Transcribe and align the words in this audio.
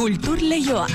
Kultur 0.00 0.40
Leioa. 0.40 0.86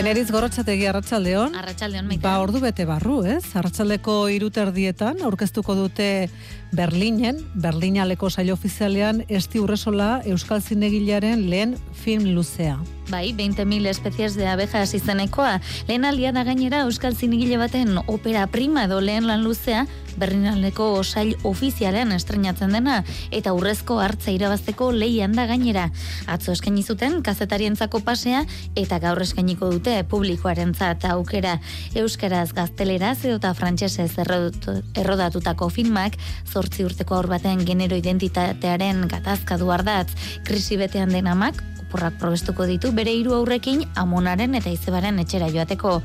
Eneriz 0.00 0.30
gorrotxategi 0.32 0.86
arratsaldeon. 0.88 1.52
Arratsaldeon 1.60 2.08
maite. 2.08 2.22
Ba, 2.24 2.38
ordu 2.40 2.62
bete 2.64 2.86
barru, 2.88 3.18
ez? 3.28 3.42
Arratsaldeko 3.60 4.16
iruterdietan 4.32 5.20
aurkeztuko 5.28 5.76
dute 5.76 6.30
Berlinen, 6.72 7.44
Berlinaleko 7.52 8.32
saio 8.32 8.56
ofizialean 8.56 9.26
esti 9.28 9.60
urresola 9.60 10.22
Euskal 10.24 10.64
Zinegilearen 10.64 11.50
lehen 11.52 11.76
film 11.92 12.32
luzea. 12.32 12.78
Bai, 13.08 13.32
20.000 13.32 13.88
espezies 13.88 14.34
de 14.36 14.46
abejas 14.46 14.92
izenekoa. 14.92 15.62
Lehen 15.88 16.04
aldia 16.04 16.28
da 16.36 16.42
gainera 16.44 16.82
Euskal 16.84 17.14
Zinigile 17.16 17.56
baten 17.56 17.96
opera 18.04 18.46
prima 18.52 18.84
edo 18.84 19.00
lehen 19.00 19.24
lan 19.26 19.46
luzea 19.46 19.86
Berlinaleko 20.18 20.90
osail 20.98 21.36
ofizialean 21.46 22.12
estrenatzen 22.12 22.74
dena 22.74 22.98
eta 23.32 23.54
urrezko 23.56 23.96
hartza 24.02 24.34
irabazteko 24.34 24.90
leian 24.92 25.32
da 25.38 25.46
gainera. 25.48 25.86
Atzo 26.26 26.52
eskaini 26.52 26.82
zuten 26.82 27.22
kazetarientzako 27.24 28.02
pasea 28.04 28.42
eta 28.76 28.98
gaur 29.00 29.22
eskainiko 29.24 29.70
dute 29.72 30.02
publikoarentzat 30.10 31.08
aukera 31.14 31.56
euskaraz 31.96 32.50
gazteleraz 32.52 33.16
edo 33.24 33.54
frantsesez 33.54 34.10
errodatutako 34.18 35.70
filmak 35.72 36.20
zortzi 36.44 36.84
urteko 36.84 37.16
aur 37.22 37.32
baten 37.32 37.64
genero 37.64 37.96
identitatearen 37.96 39.06
gatazka 39.08 39.56
du 39.56 39.72
ardatz 39.72 40.12
krisi 40.44 40.76
betean 40.76 41.14
den 41.14 41.26
amak 41.30 41.77
porrak 41.90 42.18
probestuko 42.20 42.66
ditu 42.68 42.92
bere 42.92 43.12
hiru 43.16 43.34
aurrekin 43.36 43.84
amonaren 43.96 44.54
eta 44.58 44.70
izebaren 44.70 45.18
etxera 45.22 45.48
joateko. 45.52 45.98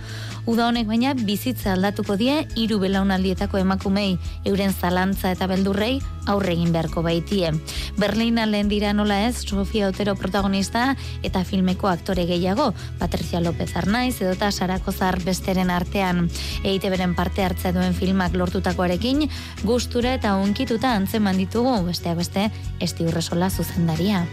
Uda 0.50 0.68
honek 0.68 0.88
baina 0.88 1.14
bizitza 1.16 1.74
aldatuko 1.74 2.18
die 2.20 2.42
hiru 2.60 2.80
belaunaldietako 2.82 3.62
emakumei 3.62 4.18
euren 4.46 4.74
zalantza 4.74 5.32
eta 5.32 5.48
beldurrei 5.48 6.00
aurre 6.28 6.54
egin 6.54 6.72
beharko 6.72 7.04
baitie. 7.04 7.52
Berlina 8.00 8.46
lehen 8.48 8.70
dira 8.72 8.94
nola 8.94 9.22
ez, 9.28 9.44
Sofia 9.44 9.88
Otero 9.88 10.16
protagonista 10.16 10.96
eta 11.24 11.44
filmeko 11.44 11.88
aktore 11.92 12.26
gehiago, 12.26 12.74
Patricia 13.00 13.42
López 13.42 13.76
Arnaiz 13.76 14.22
edota 14.22 14.52
Sarako 14.52 14.92
Zar 14.92 15.20
besteren 15.24 15.72
artean. 15.72 16.30
Eite 16.64 16.90
beren 16.94 17.16
parte 17.16 17.44
hartza 17.44 17.74
duen 17.76 17.94
filmak 17.94 18.36
lortutakoarekin, 18.36 19.28
gustura 19.64 20.16
eta 20.20 20.36
unkituta 20.40 20.96
antzeman 20.96 21.38
ditugu, 21.38 21.80
besteak 21.88 22.20
beste, 22.24 22.50
esti 22.80 23.08
urresola 23.08 23.50
zuzendaria. 23.50 24.26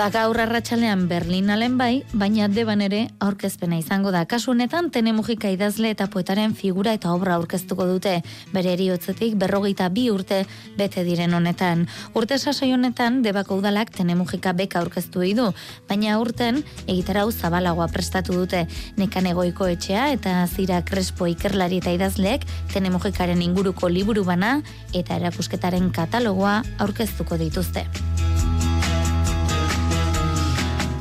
Ba 0.00 0.06
gaur 0.08 0.38
arratsalean 0.40 1.02
Berlinalen 1.10 1.74
bai, 1.76 2.06
baina 2.16 2.46
deban 2.48 2.80
ere 2.80 3.00
aurkezpena 3.20 3.76
izango 3.76 4.08
da. 4.14 4.22
Kasu 4.24 4.54
honetan 4.54 4.86
Tenemujika 4.88 5.50
idazle 5.52 5.90
eta 5.92 6.06
poetaren 6.08 6.54
figura 6.56 6.94
eta 6.96 7.10
obra 7.12 7.34
aurkeztuko 7.36 7.84
dute. 7.84 8.14
Bere 8.54 8.72
eriotzetik 8.72 9.34
berrogeita 9.36 9.90
bi 9.92 10.06
urte 10.08 10.38
bete 10.78 11.04
diren 11.04 11.36
honetan. 11.36 11.82
Urte 12.16 12.38
sasoi 12.38 12.70
honetan 12.72 13.20
debako 13.20 13.58
udalak 13.60 13.92
Tenemujika 13.92 14.54
beka 14.56 14.80
aurkeztu 14.80 15.20
du, 15.36 15.50
baina 15.86 16.16
urten 16.18 16.62
egitarau 16.86 17.30
zabalagoa 17.30 17.88
prestatu 17.92 18.32
dute. 18.32 18.66
Nekan 18.96 19.26
egoiko 19.26 19.66
etxea 19.68 20.14
eta 20.14 20.46
zira 20.46 20.80
krespo 20.80 21.26
ikerlari 21.26 21.76
eta 21.84 21.92
idazleek 21.92 22.48
Tenemujikaren 22.72 23.42
inguruko 23.42 23.92
liburu 23.92 24.24
bana 24.24 24.62
eta 24.94 25.20
erakusketaren 25.20 25.92
katalogoa 25.92 26.62
aurkeztuko 26.78 27.36
dituzte. 27.36 27.84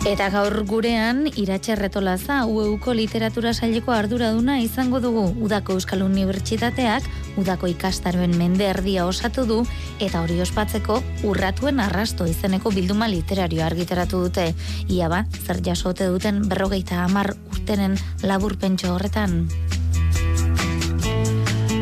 Eta 0.07 0.29
gaur 0.31 0.53
gurean, 0.63 1.25
iratxe 1.35 1.75
retolaza, 1.75 2.45
UEUko 2.47 2.93
literatura 2.95 3.51
saileko 3.51 3.91
arduraduna 3.91 4.55
izango 4.63 5.01
dugu 5.03 5.25
Udako 5.43 5.75
Euskal 5.75 6.05
Unibertsitateak, 6.05 7.03
Udako 7.37 7.67
ikastaroen 7.67 8.31
mende 8.39 8.69
erdia 8.71 9.03
osatu 9.05 9.43
du, 9.45 9.57
eta 9.99 10.21
hori 10.23 10.39
ospatzeko 10.39 11.01
urratuen 11.27 11.83
arrasto 11.83 12.25
izeneko 12.31 12.71
bilduma 12.71 13.09
literario 13.11 13.65
argitaratu 13.65 14.23
dute. 14.23 14.53
Ia 14.87 15.09
ba, 15.11 15.25
zer 15.43 15.59
jasote 15.65 16.07
duten 16.07 16.45
berrogeita 16.47 17.03
hamar 17.03 17.33
urtenen 17.51 17.99
laburpentso 18.23 18.95
horretan. 18.95 19.49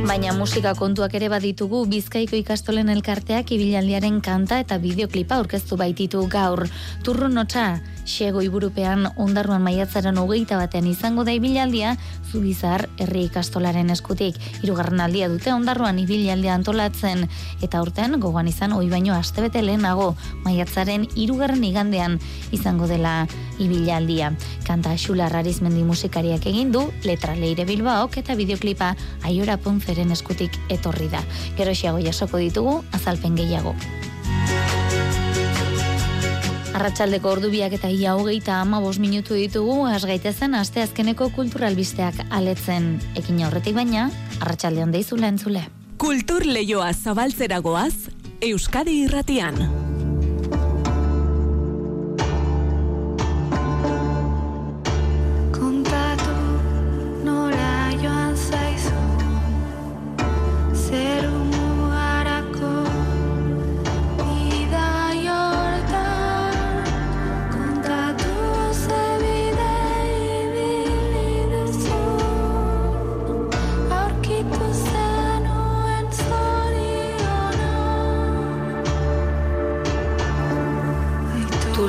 Baina 0.08 0.32
musika 0.32 0.72
kontuak 0.74 1.14
ere 1.20 1.28
baditugu 1.28 1.82
Bizkaiko 1.92 2.38
ikastolen 2.40 2.88
elkarteak 2.90 3.50
ibilaldiaren 3.52 4.22
kanta 4.24 4.62
eta 4.64 4.78
bideoklipa 4.80 5.36
aurkeztu 5.36 5.76
baititu 5.78 6.22
gaur. 6.32 6.64
Turro 7.04 7.28
notxa, 7.28 7.66
xego 8.08 8.42
iburupean 8.42 9.10
ondarruan 9.20 9.62
maiatzaren 9.66 10.18
hogeita 10.18 10.58
batean 10.58 10.88
izango 10.88 11.26
da 11.28 11.34
ibilaldia, 11.36 11.96
zubizar 12.32 12.88
herri 12.98 13.26
ikastolaren 13.28 13.92
eskutik. 13.92 14.40
Hirugarren 14.64 15.04
aldia 15.04 15.28
dute 15.30 15.52
ondarruan 15.54 16.00
ibilaldia 16.00 16.56
antolatzen, 16.56 17.28
eta 17.62 17.82
urten 17.84 18.18
gogoan 18.24 18.48
izan 18.48 18.74
oi 18.78 18.88
baino 18.90 19.14
astebete 19.18 19.62
lehenago, 19.62 20.14
maiatzaren 20.46 21.06
hirugarren 21.16 21.64
igandean 21.68 22.18
izango 22.56 22.88
dela 22.88 23.28
ibilaldia. 23.60 24.32
Kanta 24.66 24.96
xula 24.98 25.30
rarizmendi 25.34 25.84
musikariak 25.84 26.48
egin 26.48 26.72
du, 26.72 26.88
letra 27.04 27.36
leire 27.36 27.68
bilbaok 27.68 28.18
eta 28.24 28.40
bideoklipa 28.40 28.94
aiora 29.28 29.60
ponferen 29.60 30.16
eskutik 30.16 30.58
etorri 30.70 31.12
da. 31.12 31.24
Gero 31.60 31.76
jasoko 31.76 32.38
ditugu, 32.38 32.84
azalpen 32.94 33.36
gehiago. 33.36 33.76
Arratxaldeko 36.78 37.32
ordubiak 37.34 37.74
eta 37.74 37.90
ia 37.90 38.12
hogeita 38.14 38.60
ama 38.62 38.78
bos 38.84 39.00
minutu 39.02 39.34
ditugu, 39.34 39.80
asgaitezen 39.90 40.54
aste 40.60 40.84
azkeneko 40.84 41.32
kulturalbisteak 41.34 42.22
aletzen. 42.30 42.92
Ekin 43.18 43.42
aurretik 43.48 43.74
baina, 43.80 44.12
arratsalde 44.38 44.86
honde 44.86 45.02
izula 45.02 45.34
entzule. 45.34 45.66
Kultur 45.98 46.46
leioa 46.46 46.94
zabaltzeragoaz, 46.94 48.14
Euskadi 48.46 49.02
irratian. 49.08 49.87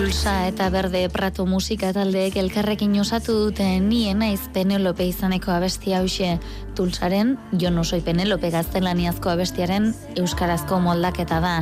Eta 0.08 0.70
Berde 0.72 1.02
Prato 1.12 1.44
musika 1.44 1.90
taldeek 1.92 2.38
elkarrekin 2.40 2.94
osatu 3.00 3.34
dute 3.34 3.66
ni 3.84 4.06
naiz 4.16 4.40
Penelope 4.54 5.04
izaneko 5.04 5.50
abesti 5.52 5.92
hause 5.92 6.38
Tulsaren 6.74 7.36
Jo 7.60 7.70
no 7.70 7.84
soy 7.84 8.00
Penelope 8.00 8.48
gaztelaniazko 8.50 9.28
abestiaren 9.28 9.90
euskarazko 10.16 10.78
moldaketa 10.80 11.40
da. 11.44 11.52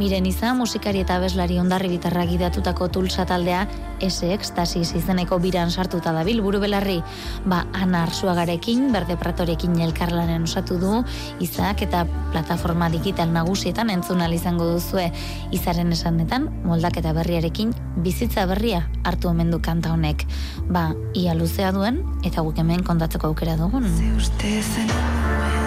Miren 0.00 0.24
izan 0.30 0.56
musikari 0.56 1.02
eta 1.04 1.18
abeslari 1.18 1.58
ondarri 1.60 1.90
bitarra 1.92 2.24
gidatutako 2.24 2.88
Tulsa 2.88 3.26
taldea 3.26 3.66
ese 4.00 4.32
ekstasis 4.32 4.94
izeneko 4.96 5.38
biran 5.38 5.70
sartuta 5.70 6.12
da 6.12 6.24
buru 6.24 6.60
belarri. 6.60 7.02
Ba, 7.44 7.66
Ana 7.74 8.04
Arsuagarekin, 8.04 8.92
Berde 8.92 9.16
Pratorekin 9.16 9.78
elkarlanen 9.80 10.44
osatu 10.44 10.78
du, 10.78 11.04
izak 11.40 11.82
eta 11.82 12.06
plataforma 12.32 12.88
digital 12.88 13.32
nagusietan 13.32 13.90
entzunal 13.90 14.32
izango 14.32 14.64
duzue 14.72 15.10
izaren 15.50 15.92
esanetan 15.92 16.48
moldaketa 16.64 17.12
berriarekin 17.12 17.74
bizitza 17.96 18.46
berria 18.46 18.84
hartu 19.04 19.28
omen 19.28 19.50
du 19.50 19.60
kanta 19.60 19.92
honek. 19.94 20.26
Ba, 20.70 20.90
ia 21.14 21.34
luzea 21.34 21.72
duen 21.72 22.02
eta 22.24 22.44
guk 22.46 22.58
hemen 22.58 22.84
kontatzeko 22.86 23.32
aukera 23.32 23.56
dugun. 23.60 23.88
Ze 23.98 24.12
uste 24.16 24.60
zen 24.62 25.59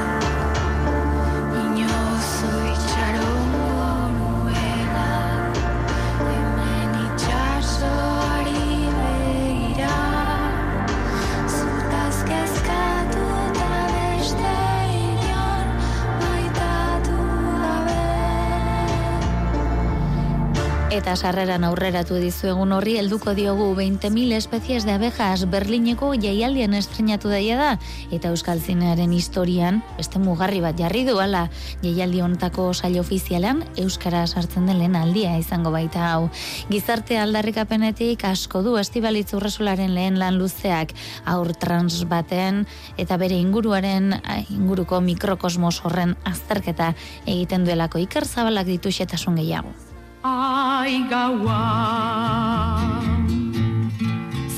Eta 21.03 21.17
sarreran 21.19 21.65
aurreratu 21.67 22.15
dizuegun 22.15 22.71
horri 22.71 22.93
helduko 22.95 23.33
diogu 23.35 23.65
20.000 23.75 24.37
espezies 24.37 24.85
de 24.87 24.93
abejas 24.93 25.43
Berlineko 25.51 26.13
jaialdien 26.15 26.77
estrenatu 26.77 27.27
daia 27.27 27.57
da 27.59 27.71
eta 28.15 28.31
Euskal 28.31 28.61
Zinearen 28.63 29.11
historian 29.11 29.81
beste 29.97 30.21
mugarri 30.23 30.63
bat 30.63 30.79
jarri 30.79 31.03
du 31.03 31.17
ala 31.19 31.49
jaialdi 31.83 32.23
honetako 32.23 32.69
saio 32.71 33.03
ofizialan 33.03 33.65
euskara 33.75 34.23
sartzen 34.31 34.71
den 34.71 34.79
lehen 34.79 34.95
aldia 34.95 35.35
izango 35.43 35.75
baita 35.75 36.07
hau. 36.13 36.31
Gizarte 36.71 37.19
aldarrikapenetik 37.19 38.23
asko 38.31 38.63
du 38.63 38.79
Estibalitz 38.79 39.33
Urresolaren 39.35 39.91
lehen 39.91 40.23
lan 40.23 40.39
luzeak 40.39 40.95
aur 41.25 41.51
trans 41.51 42.05
baten 42.07 42.63
eta 42.95 43.19
bere 43.19 43.35
inguruaren 43.43 44.21
inguruko 44.47 45.03
mikrokosmos 45.03 45.81
horren 45.83 46.15
azterketa 46.23 46.93
egiten 47.25 47.67
duelako 47.67 47.99
Iker 48.07 48.23
Zabalak 48.23 48.71
ditu 48.71 48.87
xetasun 48.87 49.43
gehiago. 49.43 49.75
Ai 50.23 51.03
gaua 51.11 51.59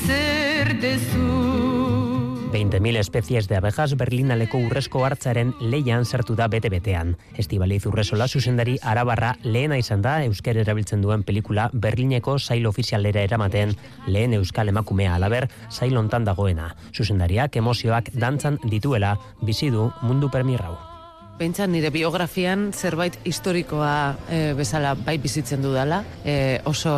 Zer 0.06 0.78
dezu 0.78 1.26
20.000 2.52 2.96
espezies 3.00 3.48
de 3.48 3.56
abejas 3.58 3.96
Berlinaleko 3.98 4.62
urrezko 4.62 5.02
hartzaren 5.04 5.52
leian 5.58 6.06
sartu 6.06 6.36
da 6.38 6.46
bete-betean. 6.46 7.16
Estibaliz 7.34 7.82
urresola 7.90 8.28
zuzendari 8.28 8.78
arabarra 8.80 9.34
lehena 9.42 9.76
izan 9.82 10.06
da 10.06 10.22
eusker 10.24 10.56
erabiltzen 10.62 11.02
duen 11.02 11.26
pelikula 11.26 11.68
Berlineko 11.74 12.38
sail 12.38 12.66
ofizialera 12.70 13.26
eramaten 13.26 13.74
lehen 14.06 14.38
euskal 14.38 14.70
emakumea 14.70 15.18
alaber 15.18 15.50
sail 15.68 15.98
ontan 15.98 16.24
dagoena. 16.24 16.76
Zuzendariak 16.94 17.56
emozioak 17.56 18.14
dantzan 18.14 18.62
dituela 18.64 19.16
bizi 19.42 19.74
du 19.74 19.90
mundu 20.02 20.30
permirrau. 20.30 20.95
Pentsa 21.36 21.66
nire 21.68 21.90
biografian 21.92 22.70
zerbait 22.72 23.18
historikoa 23.28 24.16
e, 24.32 24.54
bezala 24.56 24.94
bai 24.96 25.18
bizitzen 25.20 25.60
dudala, 25.60 25.98
e, 26.24 26.62
oso 26.64 26.92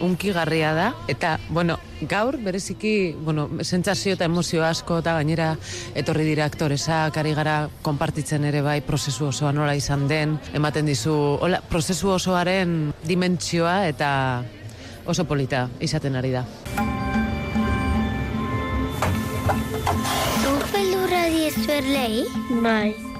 unkigarria 0.00 0.70
da, 0.72 0.86
eta, 1.12 1.34
bueno, 1.52 1.76
gaur 2.08 2.38
bereziki, 2.40 3.12
bueno, 3.20 3.50
sentsazio 3.60 4.16
eta 4.16 4.24
emozio 4.24 4.64
asko 4.64 5.02
eta 5.02 5.18
gainera 5.18 5.50
etorri 5.94 6.24
dira 6.24 6.48
aktoresak, 6.48 7.20
ari 7.20 7.36
gara 7.36 7.68
konpartitzen 7.84 8.48
ere 8.48 8.64
bai 8.64 8.80
prozesu 8.80 9.28
osoa 9.28 9.52
nola 9.52 9.76
izan 9.76 10.08
den, 10.08 10.38
ematen 10.56 10.88
dizu, 10.88 11.12
hola, 11.44 11.60
prozesu 11.60 12.16
osoaren 12.16 12.94
dimentsioa 13.04 13.76
eta 13.92 14.10
oso 15.04 15.28
polita 15.28 15.66
izaten 15.84 16.16
ari 16.16 16.32
da. 16.32 16.46
Zuk 20.40 20.68
beldurra 20.72 21.26
diezuerlei? 21.28 22.22
Bai. 22.64 23.11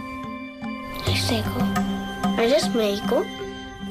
Iseko. 1.11 1.65
Eres 2.39 2.69
meiko? 2.75 3.23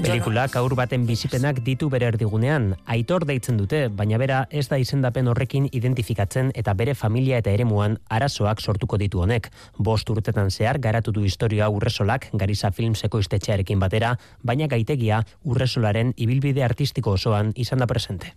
Pelikulak 0.02 0.56
aur 0.58 0.74
baten 0.80 1.04
bizipenak 1.06 1.60
ditu 1.66 1.90
bere 1.94 2.08
erdigunean, 2.10 2.72
aitor 2.90 3.26
deitzen 3.30 3.58
dute, 3.60 3.84
baina 3.94 4.18
bera 4.18 4.40
ez 4.50 4.64
da 4.72 4.80
izendapen 4.82 5.28
horrekin 5.30 5.68
identifikatzen 5.72 6.50
eta 6.58 6.74
bere 6.74 6.96
familia 6.98 7.38
eta 7.44 7.52
eremuan 7.54 8.00
arazoak 8.10 8.62
sortuko 8.62 8.98
ditu 8.98 9.22
honek. 9.22 9.52
Bost 9.78 10.10
urtetan 10.10 10.50
zehar 10.50 10.80
garatu 10.80 11.12
du 11.12 11.26
historia 11.28 11.70
urresolak 11.70 12.30
Garisa 12.34 12.72
Filmseko 12.72 13.20
istetxearekin 13.22 13.80
batera, 13.80 14.16
baina 14.42 14.68
gaitegia 14.72 15.22
urresolaren 15.44 16.16
ibilbide 16.18 16.64
artistiko 16.64 17.20
osoan 17.20 17.54
izan 17.56 17.84
da 17.84 17.88
presente. 17.88 18.34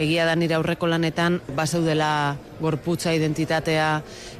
Egia 0.00 0.24
da 0.24 0.32
nire 0.40 0.54
aurreko 0.56 0.88
lanetan 0.88 1.34
bazeudela 1.52 2.34
gorputza 2.62 3.12
identitatea 3.12 3.88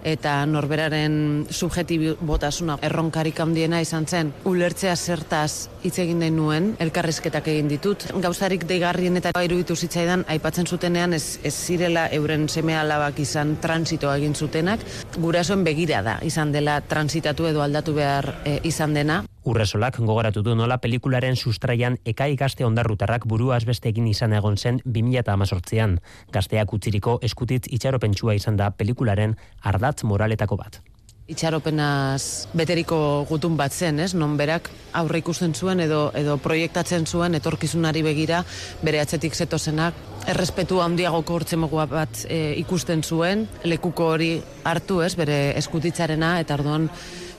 eta 0.08 0.46
norberaren 0.48 1.44
subjetibotasuna 1.52 2.78
erronkarik 2.88 3.40
handiena 3.44 3.82
izan 3.84 4.06
zen. 4.08 4.30
Ulertzea 4.48 4.94
zertaz 4.96 5.68
hitz 5.84 5.98
egin 6.00 6.24
den 6.24 6.38
nuen, 6.40 6.70
elkarrizketak 6.80 7.50
egin 7.52 7.68
ditut. 7.68 8.06
Gauzarik 8.24 8.64
deigarrien 8.70 9.20
eta 9.20 9.34
iruditu 9.44 9.76
zitzaidan 9.76 10.24
aipatzen 10.32 10.66
zutenean 10.66 11.12
ez, 11.12 11.38
ez 11.44 11.52
zirela 11.52 12.06
euren 12.16 12.48
seme 12.48 12.78
alabak 12.78 13.20
izan 13.20 13.58
transitoa 13.60 14.16
egin 14.22 14.34
zutenak. 14.34 14.80
Gurasoen 15.18 15.68
begira 15.68 16.00
da 16.02 16.16
izan 16.24 16.56
dela 16.56 16.80
transitatu 16.80 17.50
edo 17.52 17.60
aldatu 17.60 17.92
behar 18.00 18.38
e, 18.46 18.58
izan 18.64 18.96
dena. 18.96 19.20
Urresolak 19.42 19.96
gogoratu 19.98 20.42
du 20.46 20.54
nola 20.54 20.76
pelikularen 20.78 21.34
sustraian 21.34 21.96
eka 22.06 22.28
ikaste 22.30 22.64
ondarrutarrak 22.64 23.26
burua 23.26 23.56
azbeste 23.56 23.90
izan 23.90 24.32
egon 24.32 24.56
zen 24.56 24.78
2018an. 24.86 25.98
Gazteak 26.30 26.72
utziriko 26.72 27.18
eskutitz 27.22 27.66
itxaropentsua 27.66 28.34
izan 28.34 28.56
da 28.56 28.70
pelikularen 28.70 29.36
ardatz 29.62 30.04
moraletako 30.04 30.56
bat. 30.56 30.80
Itxaropenaz 31.26 32.46
beteriko 32.52 33.24
gutun 33.28 33.56
bat 33.56 33.72
zen, 33.72 33.98
ez? 34.00 34.12
Non 34.14 34.36
berak 34.36 34.70
aurre 34.92 35.18
ikusten 35.22 35.54
zuen 35.54 35.80
edo 35.80 36.10
edo 36.18 36.36
proiektatzen 36.42 37.06
zuen 37.06 37.34
etorkizunari 37.34 38.02
begira 38.02 38.44
bere 38.82 39.00
atzetik 39.00 39.34
zetozenak 39.34 39.94
errespetu 40.28 40.80
handiagoko 40.82 41.34
hortzemogua 41.34 41.86
bat 41.90 42.24
e, 42.28 42.54
ikusten 42.60 43.02
zuen, 43.02 43.46
lekuko 43.64 44.12
hori 44.14 44.32
hartu, 44.64 45.00
ez? 45.02 45.14
Bere 45.18 45.38
eskutitzarena 45.58 46.36
eta 46.42 46.58
orduan 46.58 46.90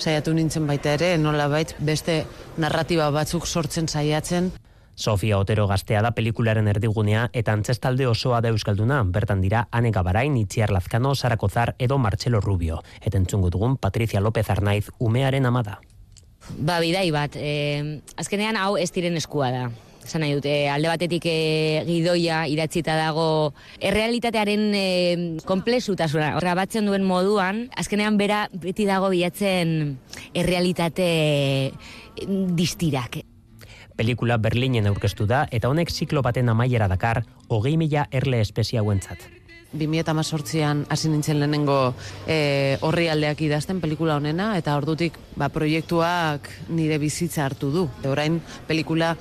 saiatu 0.03 0.33
nintzen 0.35 0.67
baita 0.67 0.97
ere, 0.97 1.15
nola 1.17 1.47
bait, 1.47 1.73
beste 1.79 2.23
narratiba 2.59 3.09
batzuk 3.15 3.47
sortzen 3.47 3.87
saiatzen. 3.87 4.51
Sofia 4.95 5.39
Otero 5.39 5.65
gaztea 5.67 6.03
da 6.05 6.11
pelikularen 6.13 6.67
erdigunea 6.69 7.23
eta 7.33 7.53
antzestalde 7.57 8.05
osoa 8.07 8.41
da 8.45 8.51
Euskalduna, 8.53 8.99
bertan 9.15 9.41
dira 9.41 9.67
Ane 9.71 9.89
Gabarain, 9.91 10.35
Itziar 10.37 10.69
Lazkano, 10.71 11.15
Sarakozar 11.15 11.73
edo 11.79 11.97
Marcelo 11.97 12.41
Rubio. 12.41 12.83
Eta 13.01 13.17
entzungu 13.17 13.49
dugun 13.49 13.77
Patricia 13.77 14.21
López 14.21 14.49
Arnaiz 14.53 14.91
umearen 14.99 15.49
amada. 15.49 15.79
Ba, 16.59 16.79
bidai 16.83 17.09
bat, 17.15 17.35
eh, 17.39 18.01
azkenean 18.17 18.59
hau 18.59 18.75
ez 18.77 18.91
diren 18.91 19.17
eskua 19.17 19.49
da. 19.51 19.65
Zan 20.07 20.23
nahi 20.23 20.35
dute, 20.35 20.53
alde 20.69 20.89
batetik 20.91 21.25
e, 21.29 21.83
gidoia 21.87 22.43
idatzita 22.51 22.95
dago 22.99 23.53
errealitatearen 23.79 24.65
e, 24.75 24.87
komplexutasuna. 25.47 26.33
Grabatzen 26.39 26.89
duen 26.89 27.05
moduan, 27.07 27.67
azkenean 27.79 28.17
bera 28.19 28.47
beti 28.53 28.87
dago 28.89 29.11
bilatzen 29.13 29.97
errealitate 30.33 31.07
distirak. 32.57 33.23
Pelikula 33.95 34.39
Berlinen 34.41 34.89
aurkeztu 34.89 35.27
da 35.29 35.45
eta 35.53 35.69
honek 35.69 35.91
ziklo 35.93 36.23
baten 36.25 36.49
amaiera 36.49 36.89
dakar, 36.89 37.23
hogei 37.47 37.77
mila 37.77 38.07
erle 38.11 38.41
espezia 38.41 38.81
guentzat. 38.81 39.29
2018an 39.73 40.85
hasi 40.89 41.09
nintzen 41.09 41.39
lehenengo 41.41 41.93
e, 42.27 42.77
horri 42.81 43.07
aldeak 43.09 43.41
idazten 43.41 43.81
pelikula 43.81 44.17
honena, 44.19 44.53
eta 44.57 44.77
ordutik 44.77 45.17
ba, 45.35 45.49
proiektuak 45.49 46.49
nire 46.69 46.99
bizitza 47.01 47.45
hartu 47.45 47.71
du. 47.73 47.87
E, 48.03 48.07
orain 48.09 48.39
pelikula 48.67 49.15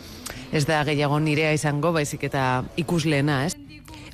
ez 0.53 0.65
da 0.69 0.83
gehiago 0.85 1.19
nirea 1.21 1.53
izango, 1.57 1.93
baizik 1.93 2.29
eta 2.29 2.65
ikusleena, 2.77 3.45
ez? 3.47 3.57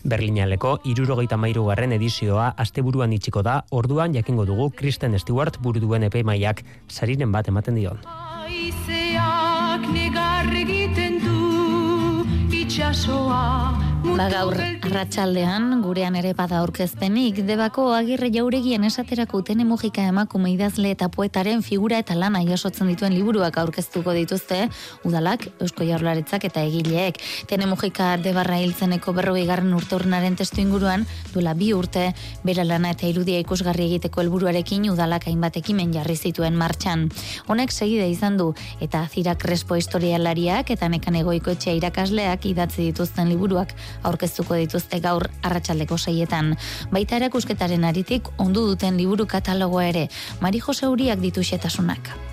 Berlinaleko 0.09 0.79
irurogeita 0.87 1.37
mairu 1.37 1.67
garren 1.67 1.93
edizioa 1.97 2.53
asteburuan 2.65 3.13
itxiko 3.17 3.43
da, 3.43 3.65
orduan 3.71 4.15
jakingo 4.15 4.47
dugu 4.47 4.71
Kristen 4.71 5.19
Stewart 5.19 5.59
buru 5.61 5.83
duen 5.83 6.07
epeimaiak 6.07 6.63
sariren 6.89 7.35
bat 7.35 7.51
ematen 7.51 7.75
dion. 7.81 7.99
Aizeak 8.47 9.91
negar 9.93 10.55
egiten 10.63 11.19
du 11.27 12.25
itxasoa 12.63 13.88
Ba 13.99 14.29
gaur 14.31 14.55
arratsaldean 14.89 15.81
gurean 15.83 16.15
ere 16.17 16.31
bada 16.39 16.61
aurkezpenik 16.63 17.41
debako 17.47 17.89
agirre 17.97 18.29
jauregien 18.31 18.85
esaterako 18.87 19.41
tene 19.43 19.65
mugika 19.67 20.05
emakume 20.07 20.53
idazle 20.53 20.93
eta 20.95 21.09
poetaren 21.11 21.65
figura 21.67 21.99
eta 21.99 22.15
lana 22.15 22.41
jasotzen 22.47 22.89
dituen 22.93 23.13
liburuak 23.17 23.59
aurkeztuko 23.59 24.15
dituzte 24.15 24.61
udalak 25.09 25.49
eusko 25.61 25.87
jaurlaritzak 25.89 26.47
eta 26.47 26.63
egileek. 26.63 27.19
Tene 27.51 27.67
mugika 27.67 28.13
debarra 28.23 28.61
hiltzeneko 28.63 29.13
berrogei 29.19 29.45
garren 29.51 29.75
urte 29.75 29.99
testu 30.39 30.61
inguruan 30.61 31.05
duela 31.35 31.55
bi 31.55 31.73
urte 31.75 32.15
bera 32.45 32.65
lana 32.65 32.91
eta 32.91 33.07
irudia 33.07 33.41
ikusgarri 33.41 33.85
egiteko 33.85 34.21
helburuarekin 34.21 34.91
udalak 34.91 35.27
hainbat 35.27 35.57
ekimen 35.57 35.93
jarri 35.93 36.17
zituen 36.17 36.55
martxan. 36.55 37.11
Honek 37.49 37.73
segide 37.73 38.09
izan 38.09 38.37
du 38.37 38.55
eta 38.81 39.03
azira 39.03 39.35
krespo 39.35 39.75
historialariak 39.75 40.71
eta 40.71 40.89
nekan 40.89 41.17
egoiko 41.17 41.51
etxea 41.51 41.75
irakasleak 41.75 42.47
idatzi 42.47 42.83
dituzten 42.93 43.29
liburuak 43.29 43.75
aurkeztuko 44.03 44.59
dituzte 44.61 45.01
gaur 45.01 45.29
arratsaldeko 45.43 45.99
seietan. 45.99 46.55
Baita 46.93 47.17
erakusketaren 47.17 47.85
aritik 47.85 48.29
ondu 48.39 48.67
duten 48.73 48.97
liburu 48.97 49.27
katalogoa 49.27 49.89
ere, 49.91 50.09
Mari 50.41 50.61
Jose 50.61 50.87
Uriak 50.87 51.21
ditu 51.21 51.43
xetasunak. 51.43 52.28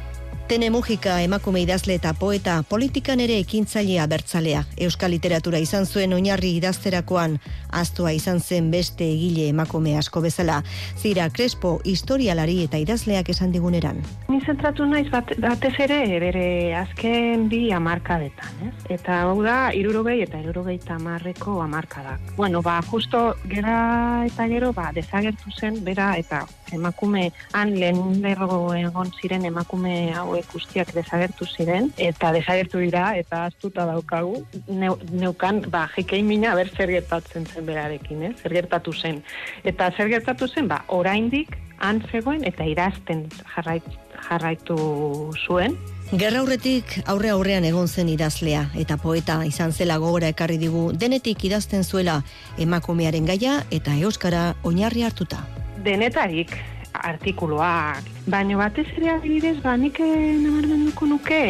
Tene 0.45 0.69
Mujika 0.69 1.23
emakume 1.25 1.63
idazle 1.63 1.95
eta 1.97 2.11
poeta 2.13 2.59
politikan 2.69 3.17
ere 3.23 3.39
ekintzailea 3.41 4.03
bertzalea. 4.05 4.59
Euskal 4.85 5.09
literatura 5.15 5.57
izan 5.57 5.87
zuen 5.89 6.11
oinarri 6.13 6.51
idazterakoan, 6.59 7.39
astua 7.73 8.11
izan 8.13 8.37
zen 8.39 8.67
beste 8.69 9.07
egile 9.07 9.47
emakume 9.49 9.95
asko 9.97 10.21
bezala. 10.21 10.59
Zira 11.01 11.31
Crespo 11.33 11.79
historialari 11.83 12.59
eta 12.67 12.77
idazleak 12.77 13.31
esan 13.33 13.55
diguneran. 13.55 14.03
Ni 14.29 14.37
zentratu 14.45 14.85
naiz 14.85 15.07
bat, 15.09 15.33
batez 15.41 15.73
ere 15.87 15.97
bere 16.21 16.45
azken 16.77 17.47
bi 17.49 17.63
amarkadetan, 17.73 18.61
ez? 18.69 18.75
Eta 18.99 19.23
hau 19.23 19.39
da, 19.41 19.71
irurogei 19.73 20.19
eta 20.27 20.43
irurogei 20.45 20.77
tamarreko 20.77 21.57
amarkadak. 21.65 22.35
Bueno, 22.37 22.61
ba, 22.61 22.83
justo 22.91 23.31
gera 23.49 23.79
eta 24.29 24.45
gero, 24.53 24.69
ba, 24.77 24.91
desagertu 24.93 25.57
zen, 25.57 25.81
bera 25.89 26.13
eta 26.21 26.45
emakume 26.73 27.31
han 27.53 27.73
lehen 27.79 28.21
lerro 28.23 28.73
egon 28.75 29.11
ziren 29.21 29.45
emakume 29.45 30.13
hauek 30.13 30.51
guztiak 30.53 30.93
desagertu 30.95 31.45
ziren, 31.45 31.91
eta 31.97 32.31
desagertu 32.35 32.81
dira, 32.83 33.11
eta 33.17 33.45
astuta 33.49 33.85
daukagu, 33.85 34.43
Neu, 34.67 34.95
neukan, 35.11 35.61
ba, 35.71 35.85
jekei 35.95 36.23
mina, 36.23 36.55
ber 36.55 36.71
zer 36.75 36.89
gertatzen 36.89 37.45
zen 37.45 37.65
berarekin, 37.65 38.23
eh? 38.29 38.33
zer 38.41 38.53
gertatu 38.53 38.93
zen. 38.93 39.21
Eta 39.63 39.91
zer 39.95 40.09
gertatu 40.09 40.47
zen, 40.47 40.67
ba, 40.71 40.83
oraindik 40.87 41.57
han 41.79 42.01
zegoen, 42.11 42.45
eta 42.47 42.65
irazten 42.65 43.27
jarrait, 43.55 43.85
jarraitu 44.29 44.77
zuen, 45.45 45.77
Gerra 46.13 46.43
aurretik 46.43 46.91
aurre 47.09 47.31
aurrean 47.33 47.65
egon 47.65 47.87
zen 47.89 48.11
idazlea 48.13 48.67
eta 48.77 48.99
poeta 49.01 49.39
izan 49.49 49.73
zela 49.73 49.97
gogora 49.97 50.29
ekarri 50.29 50.59
digu 50.61 50.91
denetik 50.93 51.47
idazten 51.49 51.83
zuela 51.83 52.19
emakumearen 52.61 53.25
gaia 53.25 53.63
eta 53.73 53.97
euskara 53.97 54.51
oinarri 54.61 55.01
hartuta. 55.01 55.41
Denetarik 55.85 56.55
artikuluak, 56.95 58.05
baina 58.31 58.57
batez 58.57 58.87
ere 58.97 59.11
adibidez, 59.13 59.57
ba 59.61 59.75
nik 59.77 59.99
nabarmenduko 59.99 61.05
nuke 61.05 61.41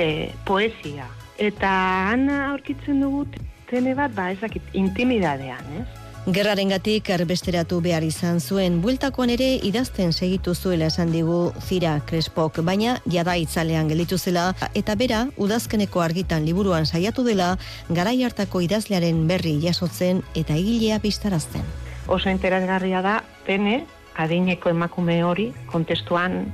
poesia. 0.47 1.07
Eta 1.39 1.69
han 2.11 2.27
aurkitzen 2.29 2.99
dugu 3.03 3.25
tene 3.69 3.93
bat, 3.95 4.11
ba 4.15 4.31
ezakit, 4.33 4.73
intimidadean, 4.73 5.63
ez? 5.79 5.85
Gerrarengatik 6.25 7.11
erbesteratu 7.13 7.77
behar 7.85 8.01
izan 8.03 8.39
zuen, 8.41 8.79
bueltakoan 8.81 9.29
ere 9.29 9.51
idazten 9.67 10.09
segitu 10.11 10.55
zuela 10.55 10.87
esan 10.89 11.11
digu 11.13 11.51
Zira 11.61 11.99
Crespok, 12.09 12.63
baina 12.65 12.95
jada 13.05 13.35
itzalean 13.37 13.91
gelditu 13.91 14.17
zela 14.17 14.47
eta 14.73 14.95
bera 14.97 15.27
udazkeneko 15.37 16.01
argitan 16.01 16.47
liburuan 16.49 16.89
saiatu 16.89 17.23
dela 17.23 17.51
garai 17.89 18.23
hartako 18.25 18.63
idazlearen 18.65 19.27
berri 19.29 19.59
jasotzen 19.61 20.23
eta 20.33 20.57
egilea 20.57 20.97
biztarazten. 21.03 21.61
Oso 22.07 22.33
interesgarria 22.33 23.03
da, 23.05 23.19
tene, 23.45 23.83
adineko 24.17 24.69
emakume 24.69 25.21
hori 25.23 25.49
kontestuan 25.71 26.45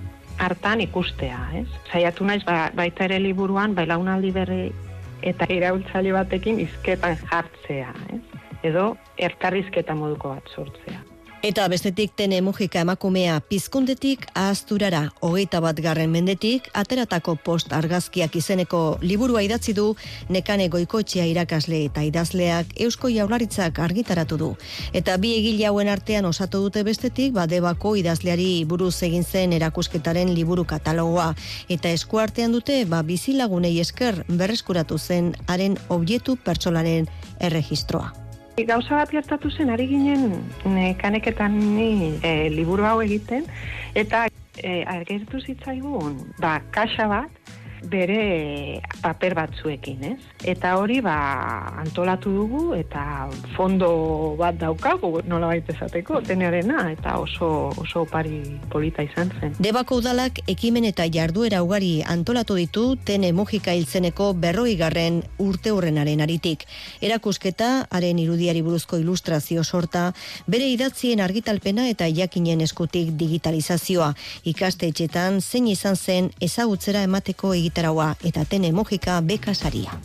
hartan 0.41 0.81
ikustea, 0.81 1.39
ez? 1.61 1.67
Saiatu 1.91 2.25
naiz 2.25 2.43
ba, 2.45 2.71
baita 2.75 3.05
ere 3.05 3.19
liburuan 3.21 3.75
bailaunaldi 3.77 4.31
berri 4.35 4.61
eta 5.21 5.45
iraultzaile 5.53 6.15
batekin 6.17 6.59
izketan 6.59 7.17
jartzea, 7.29 7.93
ez? 8.15 8.21
edo 8.63 8.95
erkarrizketa 9.17 9.95
moduko 9.97 10.35
bat 10.35 10.53
sortzea. 10.55 11.00
Eta 11.41 11.63
bestetik 11.73 12.11
tene 12.13 12.37
mugika 12.45 12.83
emakumea 12.85 13.39
pizkundetik 13.49 14.27
ahazturara 14.37 14.99
hogeita 15.25 15.57
bat 15.65 15.79
garren 15.81 16.11
mendetik 16.13 16.67
ateratako 16.77 17.33
post 17.47 17.73
argazkiak 17.73 18.37
izeneko 18.37 18.81
liburua 19.01 19.41
idatzi 19.41 19.73
du 19.73 19.87
nekane 20.29 20.69
goikoetxea 20.69 21.25
irakasle 21.31 21.81
eta 21.87 22.05
idazleak 22.05 22.77
eusko 22.85 23.09
jaularitzak 23.09 23.81
argitaratu 23.87 24.37
du. 24.37 24.51
Eta 24.93 25.17
bi 25.17 25.33
egile 25.39 25.65
hauen 25.65 25.89
artean 25.89 26.29
osatu 26.29 26.61
dute 26.67 26.85
bestetik 26.85 27.33
badebako 27.33 27.95
idazleari 27.97 28.63
buruz 28.69 28.93
egin 29.01 29.25
zen 29.25 29.57
erakusketaren 29.57 30.35
liburu 30.37 30.69
katalogoa. 30.69 31.31
Eta 31.69 31.89
eskuartean 31.89 32.53
dute 32.53 32.83
ba 32.85 33.01
bizilagunei 33.01 33.79
esker 33.81 34.27
berreskuratu 34.29 34.99
zen 34.99 35.33
haren 35.47 35.81
objektu 35.89 36.37
pertsolaren 36.37 37.09
erregistroa. 37.39 38.20
Gauza 38.59 38.97
bat 38.99 39.09
gertatu 39.09 39.49
zen, 39.49 39.69
ari 39.71 39.87
ginen 39.87 40.43
kaneketan 40.99 41.55
ni 41.77 42.19
e, 42.21 42.49
liburu 42.51 42.83
hau 42.85 42.99
egiten, 43.01 43.47
eta 43.95 44.25
e, 44.59 44.83
agertu 44.91 45.39
zitzaigun, 45.39 46.19
ba, 46.43 46.59
kaxa 46.75 47.07
bat, 47.07 47.53
bere 47.81 48.81
paper 49.01 49.35
batzuekin, 49.35 50.03
ez? 50.13 50.19
Eta 50.45 50.75
hori 50.77 50.99
ba 51.01 51.15
antolatu 51.81 52.31
dugu 52.33 52.61
eta 52.77 53.29
fondo 53.55 54.35
bat 54.39 54.57
daukagu 54.61 55.21
nola 55.27 55.47
baita 55.51 55.73
esateko 55.73 56.21
tenearena 56.25 56.91
eta 56.91 57.17
oso 57.19 57.71
oso 57.81 58.03
opari 58.05 58.41
polita 58.69 59.03
izan 59.03 59.31
zen. 59.39 59.55
Debako 59.59 59.97
udalak 60.01 60.41
ekimen 60.51 60.85
eta 60.85 61.07
jarduera 61.09 61.63
ugari 61.63 62.01
antolatu 62.05 62.55
ditu 62.59 62.95
tene 63.05 63.31
mugika 63.33 63.73
hiltzeneko 63.73 64.31
berroi 64.33 64.75
garren 64.77 65.21
urte 65.39 65.71
horrenaren 65.71 66.21
aritik. 66.21 66.65
Erakusketa, 67.01 67.87
haren 67.89 68.19
irudiari 68.19 68.61
buruzko 68.61 68.97
ilustrazio 69.01 69.63
sorta, 69.63 70.11
bere 70.47 70.67
idatzien 70.69 71.21
argitalpena 71.21 71.87
eta 71.89 72.07
jakinen 72.07 72.61
eskutik 72.61 73.13
digitalizazioa. 73.17 74.13
Ikastetxetan 74.51 75.41
zein 75.41 75.67
izan 75.71 75.95
zen 75.95 76.31
ezagutzera 76.41 77.03
emateko 77.07 77.53
egitaraua 77.71 78.15
eta 78.27 78.43
tene 78.45 78.71
mugika 78.71 79.21
bekasaria. 79.21 79.95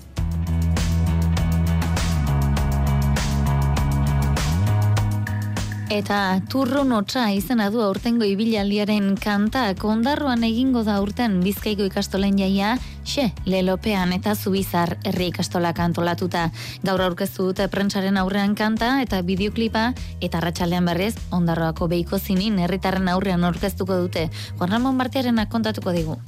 Eta 5.87 6.43
turrun 6.51 6.91
hotza 6.93 7.29
izena 7.33 7.69
du 7.71 7.81
aurtengo 7.81 8.27
ibilaldiaren 8.27 9.15
kanta 9.23 9.63
kondarroan 9.79 10.43
egingo 10.45 10.83
da 10.85 10.99
urten 11.01 11.39
bizkaiko 11.45 11.87
ikastolen 11.87 12.37
jaia, 12.39 12.75
xe, 13.07 13.31
lelopean 13.47 14.13
eta 14.13 14.35
zubizar 14.35 14.97
herri 15.07 15.31
ikastola 15.31 15.73
kantolatuta. 15.73 16.51
Gaur 16.83 17.07
aurkeztu 17.07 17.51
dute 17.51 17.71
prentsaren 17.71 18.19
aurrean 18.19 18.55
kanta 18.59 19.01
eta 19.01 19.23
bideoklipa 19.23 19.93
eta 20.21 20.43
ratxalean 20.43 20.91
berriz 20.91 21.15
ondarroako 21.31 21.89
beiko 21.89 22.19
zinin 22.19 22.59
herritarren 22.59 23.09
aurrean 23.09 23.45
aurkeztuko 23.47 24.03
dute. 24.03 24.29
Juan 24.59 24.75
Ramon 24.75 24.99
Bartiarena 24.99 25.49
kontatuko 25.49 25.95
digu. 25.95 26.19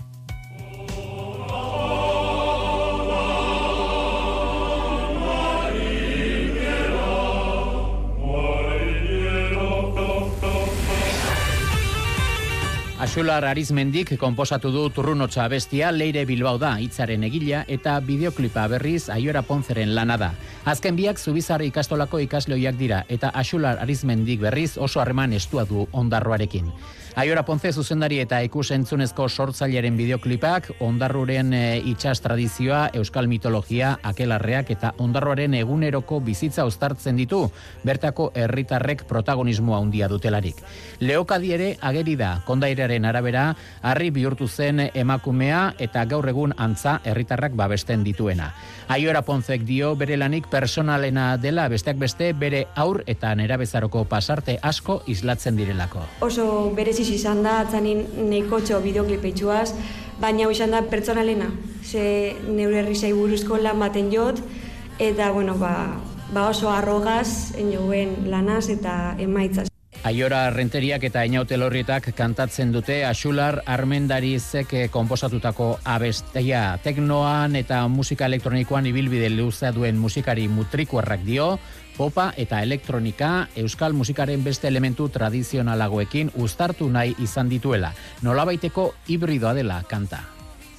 Axular 13.18 13.48
Arizmendik 13.50 14.12
konposatu 14.14 14.70
du 14.70 14.84
turrunotxa 14.94 15.48
bestia 15.50 15.88
Leire 15.90 16.20
Bilbao 16.22 16.54
da 16.62 16.76
hitzaren 16.78 17.24
egila 17.26 17.64
eta 17.66 17.96
bideoklipa 17.98 18.68
berriz 18.70 19.08
Aiora 19.10 19.42
Ponzeren 19.42 19.90
lana 19.96 20.14
da. 20.14 20.28
Azken 20.70 20.94
biak 20.94 21.18
Zubizar 21.18 21.64
ikastolako 21.66 22.20
ikasleoiak 22.22 22.78
dira 22.78 23.00
eta 23.10 23.32
Axular 23.34 23.82
Arizmendik 23.82 24.38
berriz 24.46 24.76
oso 24.78 25.02
harreman 25.02 25.34
estua 25.34 25.66
du 25.66 25.88
ondarroarekin. 25.90 26.70
Aiora 27.18 27.42
Ponce 27.42 27.72
zuzendari 27.74 28.20
eta 28.22 28.38
ikusentzunezko 28.46 29.24
sortzaileren 29.26 29.96
bideoklipak 29.98 30.68
ondarruren 30.86 31.48
e, 31.50 31.62
itxas 31.90 32.20
tradizioa, 32.22 32.92
euskal 32.94 33.26
mitologia, 33.26 33.96
akelarreak 34.06 34.68
eta 34.70 34.92
ondarroaren 35.02 35.56
eguneroko 35.58 36.20
bizitza 36.22 36.62
uztartzen 36.70 37.18
ditu, 37.18 37.40
bertako 37.82 38.28
herritarrek 38.38 39.02
protagonismoa 39.10 39.80
handia 39.82 40.06
dutelarik. 40.06 40.60
Leokadi 41.02 41.50
ere 41.56 41.72
ageri 41.82 42.14
da, 42.20 42.36
kondairaren 42.46 43.10
arabera, 43.10 43.48
harri 43.82 44.12
bihurtu 44.14 44.46
zen 44.46 44.84
emakumea 44.86 45.72
eta 45.88 46.06
gaur 46.06 46.30
egun 46.30 46.54
antza 46.54 47.00
herritarrak 47.02 47.58
babesten 47.58 48.06
dituena. 48.06 48.52
Aiora 48.94 49.24
Ponzek 49.26 49.66
dio 49.66 49.90
bere 49.98 50.16
lanik 50.22 50.46
personalena 50.54 51.32
dela 51.36 51.66
besteak 51.66 51.98
beste 51.98 52.30
bere 52.32 52.68
aur 52.76 53.02
eta 53.10 53.34
nerabezaroko 53.34 54.06
pasarte 54.06 54.60
asko 54.62 55.00
islatzen 55.10 55.58
direlako. 55.58 56.06
Oso 56.22 56.70
bereziz 57.08 57.24
izan 57.24 57.42
da, 57.42 57.60
atzanin 57.64 58.04
neiko 58.28 58.60
txo 58.60 58.80
bideoklipetxuaz, 58.84 59.72
baina 60.20 60.44
hau 60.44 60.52
izan 60.52 60.70
da 60.70 60.82
pertsonalena. 60.82 61.48
Ze 61.82 62.34
neure 62.48 62.82
herri 62.82 63.12
buruzko 63.12 63.56
lan 63.56 63.78
baten 63.78 64.10
jot, 64.12 64.40
eta 64.98 65.32
bueno, 65.32 65.56
ba, 65.56 65.96
ba 66.32 66.48
oso 66.48 66.68
arrogaz, 66.68 67.54
enjoen 67.56 68.28
lanaz 68.28 68.68
eta 68.68 69.16
emaitzaz. 69.18 69.68
Aiora 70.04 70.50
renteriak 70.50 71.02
eta 71.02 71.24
inaute 71.24 71.56
lorrietak 71.56 72.12
kantatzen 72.14 72.70
dute 72.72 73.04
Axular 73.04 73.62
Armendarizek 73.66 74.90
konposatutako 74.92 75.80
abestia 75.84 76.78
teknoan 76.84 77.56
eta 77.56 77.80
musika 77.88 78.26
elektronikoan 78.26 78.86
ibilbide 78.86 79.28
leuza 79.28 79.72
duen 79.72 79.98
musikari 79.98 80.46
mutrikuarrak 80.48 81.24
dio, 81.26 81.58
popa 81.98 82.30
eta 82.38 82.62
elektronika 82.62 83.48
euskal 83.58 83.92
musikaren 83.92 84.44
beste 84.46 84.70
elementu 84.70 85.08
tradizionalagoekin 85.10 86.30
uztartu 86.38 86.86
nahi 86.94 87.16
izan 87.18 87.50
dituela. 87.50 87.90
Nolabaiteko 88.22 88.92
hibridoa 89.10 89.56
dela 89.58 89.82
kanta. 89.90 90.22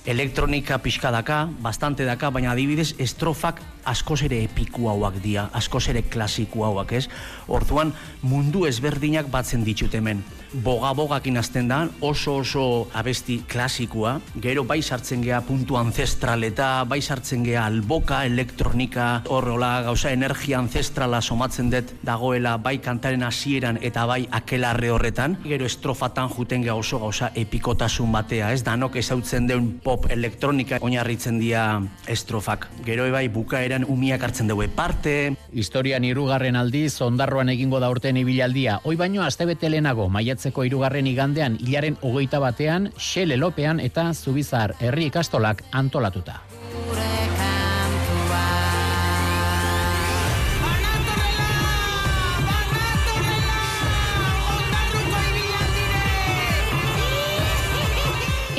Elektronika 0.10 0.78
pixka 0.80 1.12
daka, 1.12 1.42
bastante 1.62 2.06
daka, 2.08 2.30
baina 2.32 2.54
adibidez 2.56 2.94
estrofak 3.04 3.60
askoz 3.84 4.22
ere 4.30 4.40
epiku 4.46 4.88
hauak 4.88 5.20
dia, 5.22 5.50
askoz 5.54 5.90
ere 5.92 6.06
klasiku 6.08 6.64
hauak, 6.66 6.94
ez? 6.96 7.10
Orduan 7.52 7.92
mundu 8.24 8.64
ezberdinak 8.66 9.28
batzen 9.30 9.68
ditut 9.68 9.94
hemen. 10.00 10.24
Boga 10.50 10.96
bogakin 10.98 11.38
azten 11.38 11.68
da, 11.70 11.84
oso 12.02 12.40
oso 12.42 12.88
abesti 12.98 13.44
klasikua, 13.46 14.16
gero 14.42 14.64
bai 14.66 14.80
sartzen 14.82 15.22
gea 15.22 15.44
puntu 15.46 15.78
ancestral 15.78 16.42
eta 16.44 16.86
bai 16.90 17.04
sartzen 17.06 17.44
gea 17.46 17.68
alboka, 17.70 18.24
elektronika, 18.26 19.22
horrola 19.30 19.84
gauza 19.86 20.10
energia 20.10 20.58
ancestrala 20.58 21.20
somatzen 21.22 21.70
dut 21.70 21.94
dagoela 22.02 22.56
bai 22.58 22.80
kantaren 22.82 23.22
hasieran 23.28 23.78
eta 23.86 24.08
bai 24.10 24.24
akelarre 24.40 24.90
horretan, 24.90 25.38
gero 25.44 25.68
estrofatan 25.70 26.32
juten 26.34 26.66
gea 26.66 26.74
oso 26.74 26.98
gauza 26.98 27.30
epikotasun 27.36 28.10
batea, 28.12 28.50
ez? 28.54 28.64
Danok 28.66 28.98
ezautzen 28.98 29.46
deun 29.46 29.70
pop 29.86 30.10
elektronika 30.10 30.82
oinarritzen 30.82 31.38
dira 31.38 31.84
estrofak. 32.10 32.72
Gero 32.90 33.06
ebai 33.06 33.28
bukaeran 33.30 33.86
umiak 33.86 34.26
hartzen 34.26 34.50
dugu 34.50 34.66
parte. 34.74 35.36
Historian 35.54 36.04
irugarren 36.04 36.58
aldiz, 36.58 36.98
ondarroan 37.06 37.54
egingo 37.54 37.80
da 37.80 37.94
urten 37.94 38.18
ibilaldia. 38.18 38.80
Hoi 38.84 38.98
baino, 38.98 39.22
astebete 39.22 39.70
lehenago, 39.70 40.10
maiatzeko 40.40 40.64
irugarren 40.64 41.08
igandean, 41.08 41.58
hilaren 41.60 41.98
hogeita 42.02 42.40
batean, 42.40 42.92
xele 42.96 43.36
lopean 43.36 43.80
eta 43.80 44.14
zubizar 44.14 44.74
herri 44.80 45.10
ikastolak 45.12 45.64
antolatuta. 45.72 46.40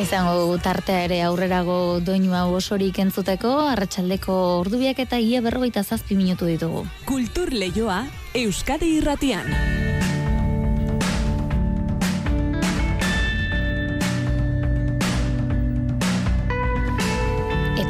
Izango 0.00 0.56
tartea 0.58 1.04
ere 1.04 1.22
aurrerago 1.22 2.00
doinu 2.00 2.32
hau 2.34 2.54
osorik 2.56 2.98
entzuteko, 2.98 3.52
arratsaldeko 3.72 4.60
ordubiak 4.60 4.98
eta 4.98 5.18
ia 5.18 5.40
berrogeita 5.40 5.84
zazpi 5.84 6.16
minutu 6.16 6.48
ditugu. 6.48 6.86
Kultur 7.06 7.52
Leioa, 7.52 8.04
Euskadi 8.34 8.96
Irratian. 8.98 9.79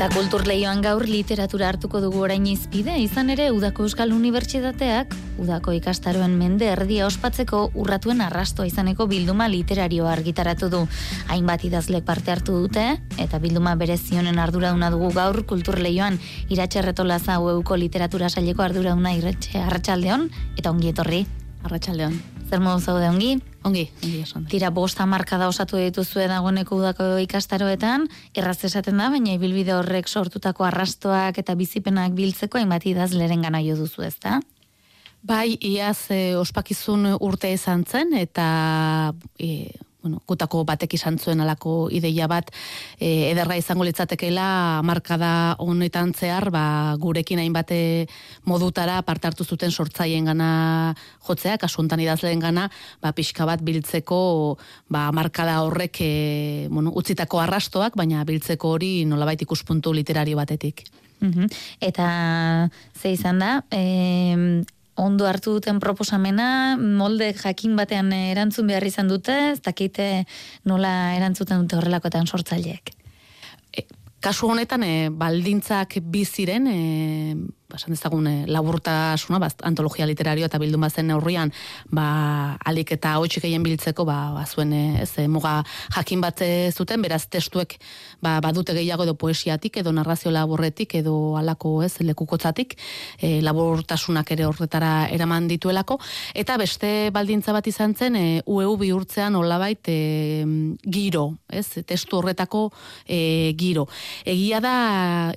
Eta 0.00 0.14
kultur 0.16 0.46
lehioan 0.48 0.78
gaur 0.80 1.02
literatura 1.04 1.66
hartuko 1.68 2.00
dugu 2.00 2.22
orain 2.24 2.46
izpide, 2.48 2.94
izan 3.04 3.28
ere 3.34 3.50
Udako 3.52 3.84
Euskal 3.84 4.14
Unibertsitateak, 4.16 5.12
Udako 5.44 5.74
ikastaroen 5.76 6.38
mende 6.40 6.70
erdia 6.72 7.04
ospatzeko 7.04 7.66
urratuen 7.76 8.24
arrastoa 8.24 8.64
izaneko 8.64 9.04
bilduma 9.10 9.50
literarioa 9.52 10.14
argitaratu 10.14 10.70
du. 10.72 10.80
Hainbat 11.28 11.68
idazlek 11.68 12.08
parte 12.08 12.32
hartu 12.32 12.56
dute, 12.62 12.86
eta 13.20 13.42
bilduma 13.44 13.76
berezionen 13.76 14.40
ardurauna 14.40 14.88
dugu 14.88 15.12
gaur 15.20 15.42
kultur 15.44 15.76
lehioan 15.76 16.16
iratxerretola 16.48 17.20
zaueuko 17.20 17.76
literatura 17.76 18.32
saileko 18.32 18.64
ardurauna 18.70 19.12
irratxe 19.20 19.60
arratsaldeon 19.66 20.30
eta 20.56 20.72
ongi 20.72 20.94
etorri. 20.96 21.26
Arratxaldeon. 21.68 22.16
Zer 22.48 22.64
modu 22.64 22.80
zaude 22.80 23.12
ongi? 23.12 23.34
Ongi, 23.62 23.90
ongi 24.04 24.20
esan. 24.22 24.46
Tira 24.48 24.70
bosta 24.72 25.04
markada 25.06 25.48
osatu 25.50 25.76
dituzue 25.76 26.24
dagoeneko 26.30 26.78
udako 26.80 27.08
ikastaroetan, 27.26 28.06
erraz 28.34 28.56
esaten 28.64 28.96
da, 28.96 29.10
baina 29.12 29.34
ibilbide 29.36 29.74
horrek 29.76 30.08
sortutako 30.08 30.64
arrastoak 30.64 31.42
eta 31.42 31.56
bizipenak 31.58 32.16
biltzeko 32.16 32.60
hainbat 32.60 32.86
idazleren 32.88 33.44
gana 33.44 33.60
jo 33.66 33.76
duzu 33.76 34.06
ez 34.08 34.16
da? 34.22 34.40
Bai, 35.20 35.58
iaz 35.60 36.08
e, 36.08 36.34
ospakizun 36.40 37.04
urte 37.20 37.52
izan 37.52 37.84
zen, 37.84 38.14
eta 38.16 39.12
e, 39.36 39.68
bueno, 40.02 40.22
gutako 40.26 40.64
batek 40.64 40.94
izan 40.94 41.18
zuen 41.18 41.40
alako 41.40 41.88
ideia 41.92 42.26
bat 42.30 42.50
e, 42.98 43.30
ederra 43.30 43.56
izango 43.60 43.84
litzatekeela 43.84 44.80
markada 44.86 45.56
honetan 45.58 46.14
zehar 46.14 46.50
ba, 46.50 46.96
gurekin 47.00 47.38
hainbat 47.42 47.72
modutara 48.44 49.00
parte 49.02 49.28
hartu 49.28 49.44
zuten 49.44 49.70
sortzaien 49.70 50.24
gana 50.24 50.94
jotzea, 51.26 51.58
kasuntan 51.58 52.00
idazleen 52.00 52.40
gana 52.40 52.68
ba, 53.02 53.12
pixka 53.12 53.46
bat 53.46 53.62
biltzeko 53.62 54.56
ba, 54.88 55.10
markada 55.12 55.60
horrek 55.66 56.00
e, 56.00 56.12
bueno, 56.70 56.92
utzitako 56.96 57.40
arrastoak, 57.44 57.96
baina 57.96 58.24
biltzeko 58.24 58.74
hori 58.76 59.04
nolabait 59.04 59.42
ikuspuntu 59.42 59.92
literario 59.92 60.36
batetik. 60.36 60.84
Mhm. 61.20 61.46
Eta 61.80 62.70
ze 62.96 63.12
izan 63.12 63.38
da, 63.38 63.64
e, 63.70 64.64
ondo 65.00 65.26
hartu 65.26 65.56
duten 65.56 65.80
proposamena, 65.82 66.76
molde 66.76 67.32
jakin 67.36 67.76
batean 67.78 68.12
erantzun 68.12 68.68
behar 68.70 68.86
izan 68.86 69.08
dute, 69.10 69.36
ez 69.54 69.60
dakite 69.64 70.10
nola 70.68 71.14
erantzuten 71.16 71.64
dute 71.64 71.78
horrelakoetan 71.80 72.28
sortzaileek. 72.28 72.92
E, 73.72 73.86
kasu 74.20 74.50
honetan, 74.52 74.84
e, 74.84 75.08
baldintzak 75.10 75.98
biziren, 76.12 76.68
e, 76.68 76.80
basan 77.70 77.94
ezagun 77.94 78.26
e, 78.26 78.34
laburtasuna, 78.50 79.40
bast, 79.42 79.62
antologia 79.66 80.06
literario 80.08 80.46
eta 80.46 80.58
bilduma 80.60 80.90
zen 80.90 81.08
neurrian, 81.10 81.52
ba, 81.90 82.56
alik 82.66 82.92
eta 82.96 83.16
hotxik 83.22 83.46
egin 83.48 83.64
biltzeko, 83.66 84.04
ba, 84.08 84.18
ba 84.34 84.44
zuen, 84.46 84.72
e, 84.72 84.82
ez, 85.04 85.12
e, 85.22 85.26
muga 85.28 85.60
jakin 85.94 86.20
bat 86.24 86.42
zuten, 86.72 87.02
beraz 87.02 87.24
testuek, 87.30 87.76
ba, 88.22 88.38
badute 88.44 88.74
gehiago 88.76 89.06
edo 89.06 89.14
poesiatik, 89.18 89.80
edo 89.82 89.92
narrazio 89.94 90.32
laburretik, 90.34 90.94
edo 91.00 91.36
alako, 91.40 91.80
ez, 91.86 91.94
lekukotzatik, 92.04 92.76
e, 93.20 93.40
laburtasunak 93.44 94.30
ere 94.34 94.46
horretara 94.48 95.08
eraman 95.12 95.48
dituelako, 95.50 95.98
eta 96.34 96.56
beste 96.60 97.10
baldintza 97.14 97.54
bat 97.56 97.66
izan 97.70 97.94
zen, 97.94 98.16
e, 98.16 98.42
UEU 98.46 98.76
bihurtzean 98.80 99.36
olabait 99.38 99.88
e, 99.88 99.98
giro, 100.84 101.26
ez, 101.48 101.66
testu 101.86 102.18
horretako 102.18 102.68
e, 103.06 103.52
giro. 103.58 103.86
Egia 104.24 104.60
da, 104.64 104.74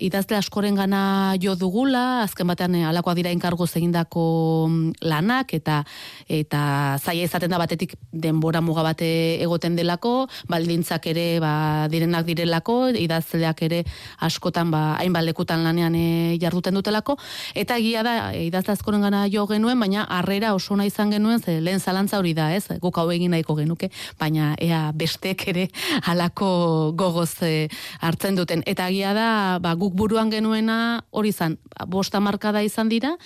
idazle 0.04 0.38
askoren 0.40 0.76
gana 0.76 1.36
jo 1.42 1.56
dugula, 1.60 2.23
azken 2.24 2.48
batean 2.48 2.76
eh, 2.76 2.86
alakoa 2.88 3.16
dira 3.18 3.32
inkargo 3.32 3.66
egindako 3.66 4.68
mm, 4.70 4.92
lanak 5.02 5.54
eta 5.54 5.84
eta 6.28 6.98
zaia 7.02 7.24
izaten 7.28 7.52
da 7.52 7.60
batetik 7.60 7.96
denbora 8.12 8.62
muga 8.62 8.84
bate 8.84 9.42
egoten 9.44 9.76
delako, 9.76 10.28
baldintzak 10.50 11.08
ere 11.12 11.40
ba, 11.44 11.88
direnak 11.92 12.26
direlako, 12.26 12.94
idazleak 12.98 13.62
ere 13.68 13.84
askotan 14.24 14.72
ba 14.72 14.96
hainbat 15.00 15.26
lekutan 15.28 15.64
lanean 15.64 15.96
e, 15.96 16.38
jarduten 16.42 16.74
dutelako 16.74 17.18
eta 17.56 17.78
egia 17.78 18.04
da 18.04 18.16
idazle 18.38 18.74
askoren 18.74 19.02
gana 19.04 19.26
jo 19.32 19.46
genuen, 19.50 19.80
baina 19.80 20.06
harrera 20.10 20.54
oso 20.56 20.74
ona 20.74 20.86
izan 20.86 21.12
genuen, 21.12 21.42
ze 21.42 21.60
lehen 21.62 21.80
zalantza 21.80 22.20
hori 22.20 22.34
da, 22.34 22.52
ez? 22.56 22.68
Guk 22.82 22.98
hau 22.98 23.10
egin 23.12 23.32
nahiko 23.34 23.56
genuke, 23.58 23.90
baina 24.20 24.54
ea 24.62 24.92
bestek 24.96 25.48
ere 25.52 25.68
halako 26.08 26.94
gogoz 26.98 27.42
e, 27.44 27.68
hartzen 28.02 28.38
duten 28.40 28.64
eta 28.66 28.88
egia 28.90 29.14
da 29.18 29.30
ba, 29.64 29.76
guk 29.76 29.96
buruan 29.98 30.32
genuena 30.32 31.04
hori 31.12 31.34
izan, 31.34 31.58
bost 31.88 32.13
bosta 32.14 32.22
markada 32.22 32.62
izan 32.62 32.90
dira, 32.90 33.18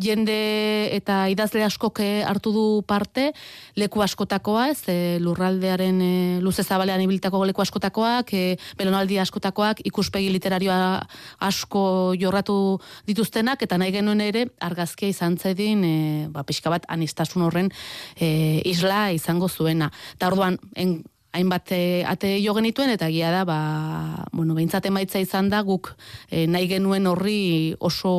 jende 0.00 0.88
eta 0.96 1.28
idazle 1.28 1.60
askok 1.66 2.00
eh, 2.00 2.24
hartu 2.24 2.52
du 2.54 2.82
parte, 2.88 3.34
leku 3.76 4.00
askotakoa, 4.00 4.70
ez, 4.70 4.80
e, 4.88 5.18
lurraldearen 5.20 6.00
e, 6.00 6.40
luze 6.40 6.64
zabalean 6.64 7.02
ibiltako 7.04 7.44
leku 7.44 7.60
askotakoak, 7.60 8.32
e, 8.32 8.56
belonaldi 8.78 9.18
askotakoak, 9.20 9.84
ikuspegi 9.84 10.30
literarioa 10.32 11.02
asko 11.38 12.14
jorratu 12.16 12.80
dituztenak, 13.06 13.60
eta 13.60 13.76
nahi 13.76 13.92
genuen 13.92 14.24
ere, 14.24 14.46
argazkia 14.58 15.12
izan 15.12 15.36
zedin, 15.36 15.84
e, 15.84 16.28
ba, 16.32 16.46
pixka 16.48 16.72
bat, 16.72 16.88
anistasun 16.88 17.44
horren 17.44 17.68
e, 18.16 18.62
isla 18.64 19.10
izango 19.12 19.52
zuena. 19.52 19.92
Ta 20.16 20.32
orduan, 20.32 20.56
en, 20.76 21.02
hainbat 21.32 21.70
eh, 21.72 22.02
ate 22.06 22.32
jo 22.42 22.54
genituen 22.56 22.90
eta 22.90 23.08
gia 23.10 23.30
da 23.30 23.44
ba 23.46 24.26
bueno 24.32 24.54
beintzat 24.54 24.86
emaitza 24.90 25.20
izan 25.22 25.48
da 25.50 25.62
guk 25.62 25.92
e, 26.28 26.46
nahi 26.50 26.66
genuen 26.68 27.06
horri 27.06 27.74
oso 27.78 28.10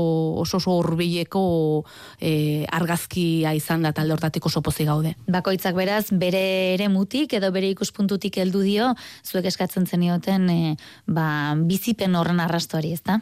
oso 0.41 0.57
oso 0.61 0.77
hurbileko 0.79 1.43
e, 2.19 2.65
argazkia 2.71 3.53
izan 3.57 3.83
da 3.83 3.91
talde 3.91 4.15
hortatik 4.15 4.45
oso 4.45 4.61
pozi 4.61 4.85
gaude. 4.87 5.15
Bakoitzak 5.27 5.75
beraz 5.75 6.07
bere 6.11 6.73
ere 6.75 6.87
mutik 6.89 7.33
edo 7.33 7.51
bere 7.51 7.69
ikuspuntutik 7.75 8.37
heldu 8.37 8.63
dio 8.63 8.93
zuek 9.25 9.45
eskatzen 9.51 9.87
zenioten 9.87 10.49
e, 10.49 10.61
ba 11.07 11.55
bizipen 11.55 12.15
horren 12.15 12.39
arrastoari 12.39 12.93
ezta? 12.95 13.19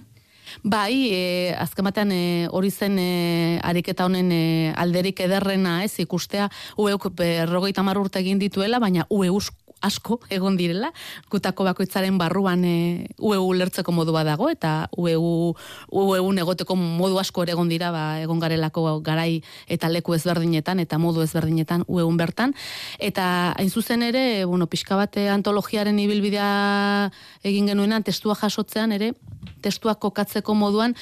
Bai, 0.64 1.10
e, 1.14 1.54
azken 1.54 1.86
batean 1.86 2.12
hori 2.50 2.72
zen 2.72 2.98
e, 2.98 3.60
ariketa 3.64 4.06
honen 4.06 4.32
e, 4.34 4.74
alderik 4.76 5.20
ederrena, 5.22 5.84
ez 5.86 5.94
ikustea, 6.02 6.50
ueuk 6.78 7.12
berrogeita 7.14 7.86
urte 8.00 8.20
egin 8.20 8.40
dituela, 8.40 8.80
baina 8.80 9.06
ueus 9.10 9.52
asko 9.82 10.20
egon 10.30 10.58
direla, 10.60 10.92
gutako 11.32 11.66
bakoitzaren 11.68 12.18
barruan 12.20 12.64
e, 12.66 13.08
UEU 13.18 13.54
lertzeko 13.54 13.92
modu 13.96 14.12
dago 14.12 14.50
eta 14.50 14.90
UEU, 14.98 15.56
UEU 15.92 16.32
negoteko 16.34 16.76
modu 16.76 17.20
asko 17.20 17.44
ere 17.44 17.54
egon 17.54 17.70
dira, 17.70 17.92
ba, 17.92 18.20
egon 18.22 18.40
garelako 18.40 19.00
garai 19.02 19.42
eta 19.68 19.90
leku 19.90 20.14
ezberdinetan, 20.14 20.80
eta 20.80 20.98
modu 20.98 21.22
ezberdinetan 21.22 21.86
UEU 21.88 22.10
bertan. 22.18 22.54
Eta 23.00 23.54
hain 23.58 23.70
zuzen 23.70 24.04
ere, 24.04 24.46
bueno, 24.46 24.68
pixka 24.68 24.96
bate 24.96 25.30
antologiaren 25.30 26.00
ibilbidea 26.00 27.12
egin 27.44 27.68
genuenan, 27.68 28.04
testua 28.04 28.36
jasotzean 28.36 28.92
ere, 28.92 29.14
testuak 29.62 30.00
kokatzeko 30.00 30.54
moduan, 30.56 30.96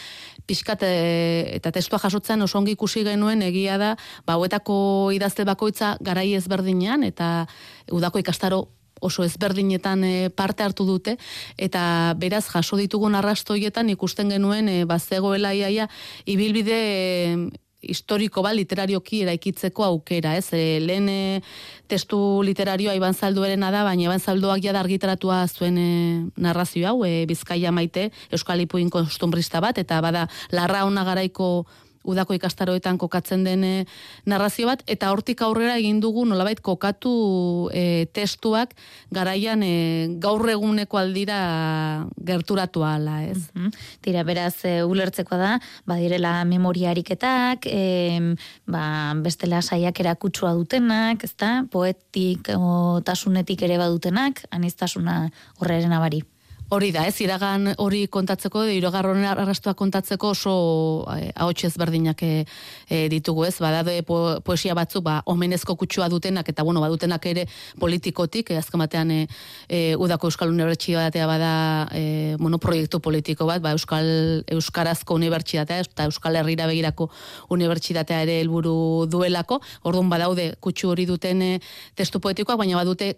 pixkat 0.47 0.84
eta 0.88 1.71
testua 1.71 2.00
jasotzean 2.00 2.41
oso 2.41 2.58
ongi 2.60 2.78
ikusi 2.78 3.04
genuen 3.08 3.41
egia 3.41 3.78
da, 3.78 3.95
ba, 4.26 4.38
huetako 4.38 5.12
idazte 5.15 5.45
bakoitza 5.45 5.95
garai 6.02 6.34
ezberdinean, 6.38 7.04
eta 7.04 7.47
udako 7.91 8.23
ikastaro 8.23 8.67
oso 9.02 9.23
ezberdinetan 9.23 10.04
e, 10.04 10.30
parte 10.30 10.63
hartu 10.63 10.86
dute 10.88 11.17
eta 11.58 12.15
beraz 12.17 12.45
jaso 12.50 12.78
ditugun 12.80 13.15
arrastoietan 13.15 13.89
ikusten 13.93 14.30
genuen 14.34 14.69
e, 14.69 14.78
bazegoela 14.89 15.54
iaia 15.54 15.88
ibilbide 16.26 16.78
e, 16.78 17.38
historiko 17.88 18.43
bat 18.45 18.56
literarioki 18.58 19.23
eraikitzeko 19.26 19.86
aukera, 19.88 20.36
ez? 20.38 20.52
E, 20.54 20.80
lehen 20.84 21.10
e, 21.10 21.41
testu 21.88 22.19
literarioa 22.43 22.95
Iban 22.97 23.15
Zalduerena 23.15 23.71
da, 23.73 23.84
baina 23.88 24.08
Iban 24.08 24.21
Zalduak 24.23 24.63
ja 24.63 24.76
argitaratua 24.80 25.45
zuen 25.47 25.78
e, 25.82 25.89
narrazio 26.38 26.88
hau, 26.91 27.02
e, 27.08 27.26
Bizkaia 27.30 27.71
maite, 27.71 28.10
Euskal 28.32 28.63
Ipuin 28.63 28.91
kostumbrista 28.93 29.63
bat, 29.63 29.78
eta 29.78 30.02
bada 30.04 30.28
larra 30.52 30.86
ona 30.86 31.08
garaiko 31.08 31.65
udako 32.07 32.37
ikastaroetan 32.37 32.97
kokatzen 32.97 33.43
den 33.45 33.63
e, 33.67 33.73
narrazio 34.25 34.69
bat, 34.69 34.83
eta 34.87 35.11
hortik 35.11 35.41
aurrera 35.45 35.77
egin 35.77 35.99
dugu 36.03 36.25
nolabait 36.25 36.61
kokatu 36.63 37.69
e, 37.75 38.07
testuak 38.15 38.73
garaian 39.13 39.63
e, 39.63 40.07
gaur 40.23 40.47
eguneko 40.49 40.99
aldira 41.01 41.39
gerturatu 42.17 42.85
ala, 42.87 43.21
ez? 43.27 43.49
Mm 43.53 43.75
Tira, 44.01 44.23
beraz, 44.23 44.63
e, 44.65 44.83
ulertzeko 44.87 45.35
da, 45.39 45.57
badirela 45.89 46.45
memoria 46.47 46.91
ariketak, 46.93 47.67
e, 47.67 48.35
ba, 48.69 48.85
bestela 49.23 49.59
saiak 49.61 49.99
erakutsua 49.99 50.53
dutenak, 50.55 51.25
ezta? 51.27 51.51
Poetik 51.71 52.51
o, 52.55 53.01
tasunetik 53.05 53.67
ere 53.67 53.77
badutenak, 53.81 54.45
anistasuna 54.55 55.19
horreren 55.59 55.95
abari. 55.97 56.23
Hori 56.67 56.89
da, 56.91 57.06
ez, 57.08 57.15
iragan 57.23 57.69
hori 57.80 58.01
kontatzeko, 58.12 58.65
de 58.67 58.73
irogarronen 58.75 59.23
arrastua 59.30 59.71
kontatzeko 59.80 60.34
oso 60.34 60.53
eh, 61.13 61.30
ahotsez 61.39 61.77
berdinak 61.80 62.19
eh, 62.27 62.41
eh, 62.89 63.06
ditugu, 63.08 63.45
ez, 63.47 63.53
badade 63.63 64.01
po, 64.03 64.17
poesia 64.43 64.75
batzuk, 64.75 65.06
ba, 65.06 65.21
omenezko 65.32 65.77
kutsua 65.80 66.10
dutenak, 66.12 66.49
eta 66.51 66.65
bueno, 66.67 66.82
badutenak 66.84 67.23
ere 67.32 67.45
politikotik, 67.80 68.51
eh, 68.51 68.58
azken 68.60 68.84
batean 68.84 69.13
eh, 69.15 69.21
eh, 69.69 69.93
udako 69.95 70.27
Euskal 70.27 70.51
Unibertsitatea 70.51 71.30
bada 71.30 71.53
eh, 71.95 72.36
bueno, 72.36 72.60
proiektu 72.60 72.99
politiko 72.99 73.47
bat, 73.47 73.63
ba, 73.63 73.71
Euskal 73.71 74.43
Euskarazko 74.58 75.15
Unibertsitatea, 75.15 75.88
eta 75.88 76.10
Euskal 76.12 76.36
Herrira 76.36 76.67
begirako 76.67 77.08
Unibertsitatea 77.47 78.27
ere 78.27 78.41
helburu 78.41 79.08
duelako, 79.08 79.62
orduan 79.88 80.12
badaude 80.12 80.51
kutsu 80.60 80.91
hori 80.91 81.08
duten 81.08 81.47
eh, 81.47 81.56
testu 81.95 82.19
poetikoak, 82.19 82.60
baina 82.60 82.75
badute 82.75 83.13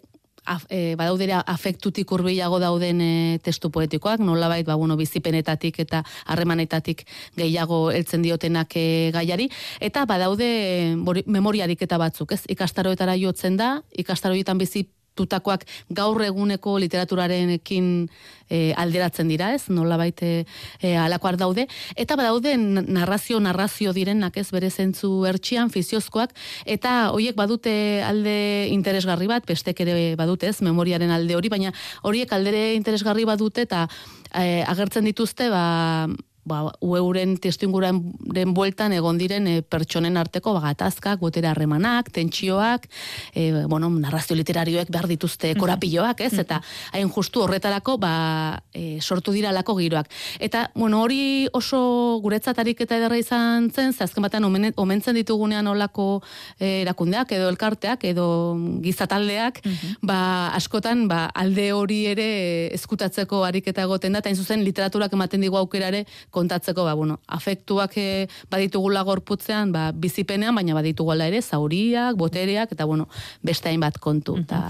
af, 0.49 0.65
e, 0.69 0.95
badaudera 0.99 1.41
afektutik 1.47 2.11
urbilago 2.11 2.59
dauden 2.61 3.01
e, 3.01 3.11
testu 3.45 3.69
poetikoak, 3.73 4.21
nolabait 4.25 4.65
ba, 4.67 4.75
bueno, 4.79 4.97
bizipenetatik 4.99 5.79
eta 5.85 6.03
harremanetatik 6.25 7.05
gehiago 7.37 7.89
heltzen 7.93 8.25
diotenak 8.25 8.75
e, 8.75 8.85
gaiari, 9.15 9.49
eta 9.79 10.05
badaude 10.09 10.49
bori, 11.05 11.23
memoriarik 11.27 11.81
eta 11.85 12.01
batzuk, 12.01 12.33
ez? 12.33 12.43
Ikastaroetara 12.49 13.15
jotzen 13.21 13.59
da, 13.59 13.77
ikastaroetan 14.03 14.57
bizi 14.61 14.87
tutakoak 15.19 15.65
gaur 15.95 16.23
eguneko 16.23 16.77
literaturarenekin 16.81 18.09
e, 18.49 18.73
alderatzen 18.79 19.29
dira, 19.29 19.51
ez? 19.55 19.67
Nola 19.73 19.97
baite 19.99 20.31
e, 20.81 20.95
alakoar 20.97 21.37
daude. 21.39 21.67
Eta 21.99 22.17
badaude 22.19 22.55
narrazio, 22.57 23.39
narrazio 23.43 23.93
direnak 23.95 24.37
ez 24.41 24.49
bere 24.55 24.71
zentzu 24.71 25.11
ertxian, 25.29 25.71
fiziozkoak, 25.73 26.33
eta 26.65 27.11
hoiek 27.13 27.37
badute 27.37 27.73
alde 28.05 28.67
interesgarri 28.73 29.29
bat, 29.29 29.45
bestek 29.47 29.83
ere 29.85 30.15
badute 30.19 30.49
ez, 30.49 30.59
memoriaren 30.65 31.11
alde 31.13 31.37
hori, 31.37 31.51
baina 31.51 31.73
horiek 32.03 32.33
aldere 32.33 32.73
interesgarri 32.77 33.27
badute 33.29 33.67
eta 33.67 33.85
e, 34.33 34.63
agertzen 34.67 35.07
dituzte, 35.09 35.49
ba, 35.53 36.07
ba, 36.49 36.63
ueuren 36.81 37.37
testu 37.37 37.69
den 37.69 38.53
bueltan 38.57 38.93
egon 38.95 39.19
diren 39.21 39.47
e, 39.47 39.61
pertsonen 39.61 40.17
arteko 40.17 40.55
bagatazkak, 40.57 41.19
botera 41.21 41.51
harremanak, 41.53 42.09
tentsioak, 42.15 42.87
e, 43.33 43.65
bueno, 43.69 43.89
narrazio 43.89 44.35
literarioek 44.39 44.89
behar 44.91 45.07
dituzte 45.09 45.53
korapilloak, 45.59 46.23
ez? 46.25 46.33
Eta 46.41 46.61
hain 46.93 47.09
justu 47.13 47.43
horretarako 47.45 47.97
ba, 48.01 48.13
e, 48.73 48.99
sortu 49.01 49.33
dira 49.35 49.53
lako 49.55 49.77
giroak. 49.79 50.09
Eta, 50.39 50.69
bueno, 50.75 51.03
hori 51.05 51.47
oso 51.53 52.19
guretzatarik 52.23 52.81
eta 52.85 52.97
ederra 52.97 53.19
izan 53.19 53.69
zen, 53.71 53.93
zazken 53.93 54.25
batean 54.25 54.47
omentzen 54.49 55.17
ditugunean 55.19 55.67
olako 55.67 56.21
e, 56.57 56.81
erakundeak 56.81 57.31
edo 57.37 57.49
elkarteak 57.51 58.03
edo 58.09 58.27
gizataldeak, 58.83 59.61
ba, 60.01 60.19
askotan 60.57 61.07
ba, 61.11 61.25
alde 61.35 61.69
hori 61.75 62.03
ere 62.11 62.29
eskutatzeko 62.75 63.43
ariketa 63.47 63.85
egoten 63.85 64.15
da, 64.15 64.23
eta 64.23 64.33
zuzen 64.35 64.63
literaturak 64.65 65.13
ematen 65.13 65.43
digu 65.43 65.57
aukerare 65.59 66.05
kontatzeko, 66.39 66.87
ba, 66.87 66.95
bueno, 66.97 67.19
afektuak 67.27 67.97
e, 67.99 68.27
baditugula 68.51 69.03
gorputzean, 69.07 69.73
ba, 69.75 69.89
bizipenean, 69.91 70.55
baina 70.55 70.77
baditugula 70.77 71.29
ere, 71.29 71.41
zauriak, 71.41 72.17
botereak, 72.19 72.73
eta 72.77 72.87
bueno, 72.89 73.09
beste 73.43 73.69
hainbat 73.71 73.99
kontu. 74.01 74.39
Ta... 74.47 74.65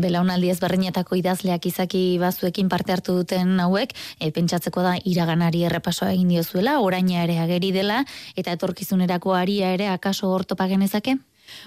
Belaunaldi 0.00 0.48
ezberdinetako 0.52 1.18
idazleak 1.18 1.66
izaki 1.66 2.02
bazuekin 2.22 2.70
parte 2.72 2.94
hartu 2.94 3.16
duten 3.20 3.58
hauek, 3.60 3.92
e, 4.18 4.30
pentsatzeko 4.32 4.84
da 4.86 4.94
iraganari 5.04 5.64
errepasoa 5.68 6.12
egin 6.14 6.30
diozuela, 6.30 6.78
oraina 6.80 7.24
ere 7.26 7.40
ageri 7.42 7.72
dela, 7.74 8.04
eta 8.38 8.54
etorkizunerako 8.56 9.34
aria 9.36 9.74
ere 9.76 9.90
akaso 9.92 10.30
hortopa 10.32 10.70
genezake? 10.70 11.18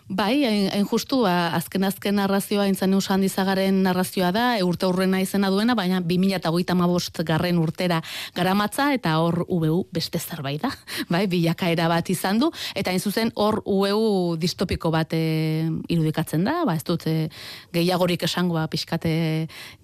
Bai, 0.08 0.44
hain 0.46 0.86
justu, 0.86 1.22
ba, 1.24 1.54
azken 1.58 1.84
azken 1.88 2.18
narrazioa, 2.20 2.68
intzen 2.70 2.94
usan 2.94 3.24
dizagaren 3.24 3.82
narrazioa 3.86 4.32
da, 4.36 4.46
e, 4.58 4.64
urte 4.64 4.88
urrena 4.88 5.22
izena 5.24 5.50
duena, 5.50 5.76
baina 5.76 6.02
2008 6.04 7.24
garren 7.26 7.58
urtera 7.58 8.02
garamatza, 8.36 8.92
eta 8.94 9.18
hor 9.24 9.46
UBU 9.48 9.88
beste 9.92 10.20
zerbait 10.20 10.62
da, 10.62 10.72
bai, 11.14 11.26
bilakaera 11.28 11.88
bat 11.92 12.10
izan 12.14 12.40
du, 12.40 12.52
eta 12.76 12.92
hain 12.92 13.02
zuzen 13.02 13.32
hor 13.36 13.62
UBU 13.66 14.38
distopiko 14.38 14.92
bat 14.94 15.14
e, 15.18 15.66
irudikatzen 15.90 16.46
da, 16.48 16.60
ba, 16.68 16.78
ez 16.78 16.86
dut 16.88 17.08
e, 17.08 17.30
gehiagorik 17.74 18.28
esango, 18.28 18.60
ba, 18.60 18.68
pixkate 18.72 19.14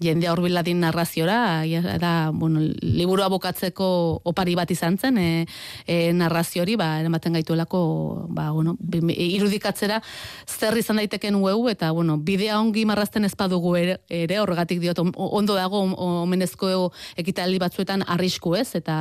jendea 0.00 0.32
hor 0.32 0.44
biladin 0.44 0.80
narraziora, 0.84 1.64
da, 2.00 2.30
bueno, 2.32 2.62
liburu 2.80 3.24
abokatzeko 3.26 3.90
opari 4.30 4.54
bat 4.54 4.70
izan 4.70 4.98
zen, 4.98 5.18
e, 5.18 5.30
e, 5.86 6.12
narraziori, 6.16 6.76
ba, 6.80 6.92
eramaten 7.00 7.40
gaituelako, 7.40 7.82
ba, 8.30 8.50
bueno, 8.54 8.76
irudikatzen 9.10 9.89
zer 10.46 10.76
izan 10.78 11.00
daiteken 11.00 11.34
ueu, 11.40 11.68
eta, 11.72 11.90
bueno, 11.96 12.16
bidea 12.16 12.58
ongi 12.60 12.84
marrazten 12.88 13.24
ez 13.24 13.34
badugu 13.36 13.74
ere, 13.80 13.98
ere 14.08 14.40
horregatik 14.40 14.80
diot, 14.82 15.02
ondo 15.14 15.56
dago 15.58 15.82
omenezko 16.22 16.70
ekitaldi 17.20 17.58
batzuetan 17.62 18.04
arrisku 18.06 18.54
ez, 18.58 18.68
eta 18.78 18.96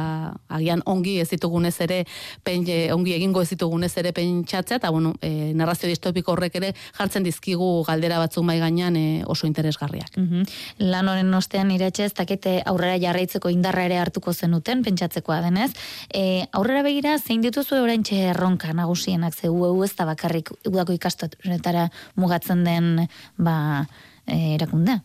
agian 0.49 0.83
ongi 0.85 1.19
ez 1.21 1.29
ditugunez 1.29 1.75
ere, 1.85 2.03
pen, 2.43 2.65
ongi 2.93 3.15
egingo 3.17 3.43
ez 3.43 3.49
ditugunez 3.53 3.91
ere 4.01 4.13
pentsatzea, 4.15 4.79
eta, 4.81 4.91
bueno, 4.95 5.13
e, 5.21 5.53
narrazio 5.53 5.89
distopiko 5.89 6.33
horrek 6.33 6.55
ere 6.59 6.73
jartzen 6.97 7.25
dizkigu 7.27 7.69
galdera 7.87 8.19
batzuk 8.21 8.45
mai 8.47 8.59
gainean 8.61 8.95
e, 8.95 9.05
oso 9.27 9.47
interesgarriak. 9.47 10.17
Mm 10.17 10.47
Lan 10.79 11.09
honen 11.11 11.33
ostean 11.35 11.69
iratxe 11.73 12.05
ez 12.07 12.13
dakete 12.15 12.59
aurrera 12.69 12.97
jarraitzeko 13.01 13.49
indarra 13.51 13.83
ere 13.85 13.97
hartuko 13.99 14.33
zenuten, 14.33 14.81
pentsatzekoa 14.85 15.39
denez. 15.43 15.69
E, 16.13 16.45
aurrera 16.55 16.83
begira, 16.85 17.17
zein 17.19 17.43
dituzu 17.43 17.77
oraintxe 17.83 18.19
erronka 18.31 18.71
nagusienak, 18.73 19.35
ze 19.35 19.49
ueu 19.49 19.83
ez 19.83 19.91
da 19.97 20.07
bakarrik 20.09 20.51
udako 20.79 20.95
ikastoretara 20.95 21.89
mugatzen 22.15 22.63
den 22.63 23.07
ba, 23.37 23.85
e, 24.25 24.55
erakundea. 24.55 25.03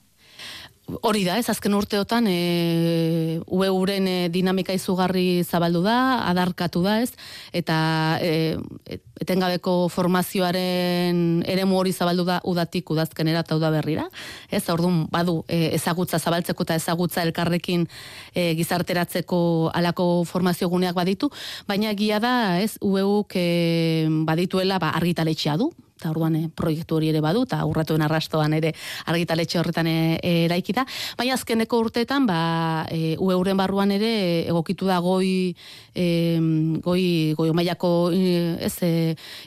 Hori 0.84 1.22
da, 1.24 1.38
ez 1.40 1.48
azken 1.48 1.72
urteotan 1.72 2.26
e, 2.28 3.40
ue 3.48 3.68
uren 3.72 4.04
e, 4.04 4.16
dinamika 4.28 4.74
izugarri 4.76 5.40
zabaldu 5.42 5.80
da, 5.80 5.96
adarkatu 6.28 6.82
da, 6.84 6.98
ez? 7.00 7.14
Eta 7.56 7.76
e, 8.20 8.58
etengabeko 9.24 9.88
formazioaren 9.88 11.40
eremu 11.48 11.78
hori 11.80 11.94
zabaldu 11.96 12.26
da 12.28 12.36
udatik 12.44 12.92
udazkenera 12.92 13.40
eta 13.46 13.56
uda 13.56 13.70
berrira. 13.72 14.04
Ez, 14.50 14.60
orduan 14.68 15.06
badu 15.12 15.38
e, 15.48 15.70
ezagutza 15.78 16.20
zabaltzeko 16.20 16.68
eta 16.68 16.76
ezagutza 16.76 17.24
elkarrekin 17.24 17.88
e, 18.34 18.52
gizarteratzeko 18.60 19.40
alako 19.72 20.26
formazio 20.28 20.68
guneak 20.68 21.00
baditu, 21.00 21.32
baina 21.66 21.96
egia 21.96 22.20
da, 22.20 22.60
ez, 22.60 22.76
ueuk 22.84 23.32
e, 23.40 24.04
badituela 24.28 24.76
ba, 24.82 24.92
argitaletxea 25.00 25.56
du, 25.56 25.72
eta 25.94 26.10
orduan 26.10 26.34
eh, 26.36 26.48
proiektu 26.50 26.96
hori 26.98 27.08
ere 27.12 27.20
badu, 27.22 27.44
eta 27.46 27.60
urratuen 27.68 28.02
arrastoan 28.02 28.56
ere 28.56 28.72
argitaletxe 29.10 29.60
horretan 29.60 29.86
e, 29.86 29.96
eraiki 30.44 30.74
da. 30.74 30.84
Baina 31.18 31.36
azkeneko 31.38 31.78
urteetan, 31.86 32.26
ba, 32.26 32.38
e, 32.90 33.14
ueuren 33.22 33.56
barruan 33.56 33.92
ere 33.94 34.10
egokitu 34.50 34.88
da 34.90 34.98
goi, 35.04 35.54
e, 35.94 36.06
goi, 36.82 37.04
goi 37.38 37.48
omaiako 37.52 37.92
ez, 38.12 38.74
e, 38.82 38.90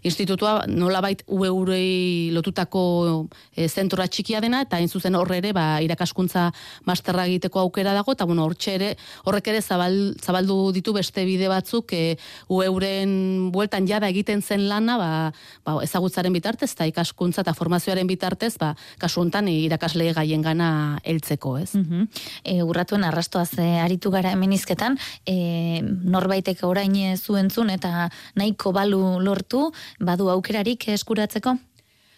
institutua 0.07 0.61
nolabait 0.71 1.25
ueurei 1.27 2.31
lotutako 2.31 3.27
e, 3.51 3.67
zentura 3.67 4.07
txikia 4.07 4.41
dena, 4.41 4.63
eta 4.63 4.79
zuzen 4.87 5.19
horre 5.19 5.41
ere 5.41 5.51
ba, 5.53 5.81
irakaskuntza 5.83 6.47
masterra 6.87 7.27
egiteko 7.27 7.59
aukera 7.65 7.93
dago, 7.97 8.15
eta 8.15 8.25
bueno, 8.25 8.47
hortxe 8.47 8.77
ere, 8.79 8.93
horrek 9.27 9.51
ere 9.51 9.61
zabal, 9.61 10.15
zabaldu 10.23 10.71
ditu 10.71 10.95
beste 10.95 11.27
bide 11.27 11.51
batzuk 11.51 11.91
e, 11.91 12.15
ueuren 12.47 13.51
bueltan 13.51 13.87
jada 13.89 14.07
egiten 14.07 14.41
zen 14.41 14.69
lana, 14.71 14.97
ba, 14.97 15.11
ba, 15.67 15.77
ezagutzaren 15.83 16.36
bitartez 16.37 16.71
eta 16.75 16.87
ikaskuntza 16.89 17.43
eta 17.43 17.55
formazioaren 17.57 18.07
bitartez, 18.07 18.53
ba, 18.61 18.73
kasu 19.01 19.21
hontan 19.23 19.49
irakasle 19.51 20.11
gaien 20.17 20.45
gana 20.45 20.69
heltzeko, 21.03 21.57
ez? 21.63 21.73
Mm 21.75 22.07
e, 22.43 22.61
urratuen 22.63 23.03
arrastoaz 23.03 23.57
e, 23.59 23.65
aritu 23.81 24.11
gara 24.13 24.31
hemenizketan, 24.35 24.97
e, 25.27 25.81
norbaitek 25.83 26.63
orain 26.67 26.95
zuentzun 27.17 27.71
eta 27.73 28.09
nahiko 28.35 28.71
balu 28.75 29.19
lortu, 29.23 29.67
badu 29.99 30.29
aukerarik 30.33 30.87
eskuratzeko? 30.93 31.57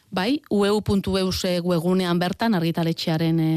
Bai, 0.10 0.42
ueu.eus 0.50 1.44
webunean 1.62 2.18
bertan 2.18 2.56
argitaletxearen 2.58 3.40
e, 3.40 3.50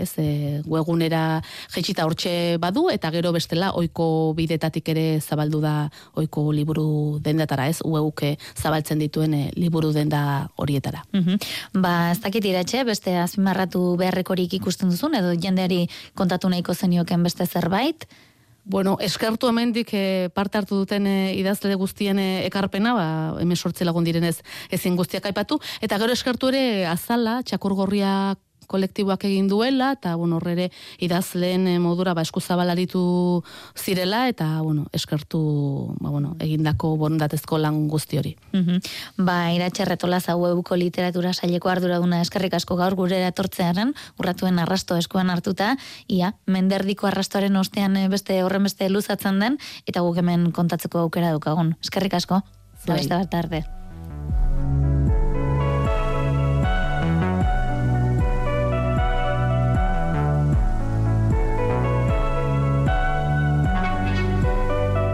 ez, 0.00 0.14
e, 0.16 0.62
webunera 0.64 1.42
jetxita 1.74 2.06
hortxe 2.08 2.56
badu, 2.62 2.86
eta 2.88 3.10
gero 3.12 3.34
bestela 3.36 3.68
oiko 3.76 4.32
bidetatik 4.36 4.88
ere 4.94 5.20
zabaldu 5.20 5.60
da 5.60 5.90
oiko 6.16 6.46
liburu 6.56 7.18
dendetara, 7.20 7.68
ez, 7.68 7.82
ueuke 7.84 8.38
zabaltzen 8.56 9.04
dituen 9.04 9.36
e, 9.36 9.42
liburu 9.56 9.92
denda 9.92 10.48
horietara. 10.56 11.04
Mm 11.12 11.36
Ba, 11.82 12.12
ez 12.12 12.20
dakit 12.20 12.44
iratxe, 12.48 12.84
beste 12.88 13.16
azpimarratu 13.18 13.96
beharrekorik 14.00 14.52
ikusten 14.56 14.90
duzun, 14.92 15.16
edo 15.18 15.32
jendeari 15.36 15.86
kontatu 16.14 16.48
nahiko 16.48 16.74
zenioken 16.74 17.22
beste 17.22 17.46
zerbait? 17.46 18.06
Bueno, 18.64 18.96
eskertu 19.00 19.48
hemendik 19.50 19.90
e, 19.92 20.30
parte 20.34 20.58
hartu 20.58 20.76
duten 20.78 21.06
e, 21.10 21.34
idazle 21.34 21.74
guztien 21.74 22.20
e, 22.22 22.46
ekarpena, 22.46 22.92
ba, 22.94 23.06
hemen 23.42 23.58
sortze 23.58 23.84
lagun 23.84 24.06
direnez 24.06 24.36
ezin 24.70 24.94
guztiak 24.96 25.26
aipatu, 25.26 25.58
eta 25.82 25.98
gero 25.98 26.14
eskertu 26.14 26.52
ere 26.52 26.86
azala, 26.86 27.40
txakur 27.42 27.74
gorriak 27.74 28.38
kolektiboak 28.66 29.24
egin 29.28 29.48
duela, 29.48 29.92
eta 29.96 30.14
bueno, 30.16 30.36
horrere 30.36 30.70
idazleen 31.02 31.66
eh, 31.68 31.78
modura 31.82 32.14
ba, 32.14 32.22
eskuzabalaritu 32.22 33.02
zirela, 33.78 34.26
eta 34.28 34.60
bueno, 34.62 34.86
eskertu 34.92 35.42
ba, 36.00 36.10
bueno, 36.10 36.36
egindako 36.40 36.96
bondatezko 37.00 37.58
lan 37.58 37.88
guzti 37.88 38.18
hori. 38.18 38.36
Mm 38.52 38.64
-hmm. 38.64 38.80
Ba, 39.24 39.52
iratxerretola 39.52 40.20
zau 40.20 40.46
ebuko 40.46 40.76
literatura 40.76 41.32
saileko 41.32 41.68
arduraduna 41.68 42.20
eskerrik 42.20 42.54
asko 42.54 42.76
gaur 42.76 42.94
gure 42.94 43.16
eratortzearen, 43.16 43.94
urratuen 44.18 44.58
arrasto 44.58 44.96
eskuan 44.96 45.30
hartuta, 45.30 45.76
ia, 46.08 46.34
menderdiko 46.46 47.06
arrastoaren 47.06 47.56
ostean 47.56 47.96
eh, 47.96 48.08
beste 48.08 48.42
horren 48.42 48.62
beste 48.62 48.88
luzatzen 48.88 49.38
den, 49.38 49.58
eta 49.86 50.00
guk 50.00 50.16
hemen 50.16 50.52
kontatzeko 50.52 50.98
aukera 50.98 51.32
dukagun. 51.32 51.76
Eskerrik 51.82 52.14
asko, 52.14 52.42
bai. 52.86 52.96
beste 52.96 53.14
bat 53.14 53.30
tarde. 53.30 53.81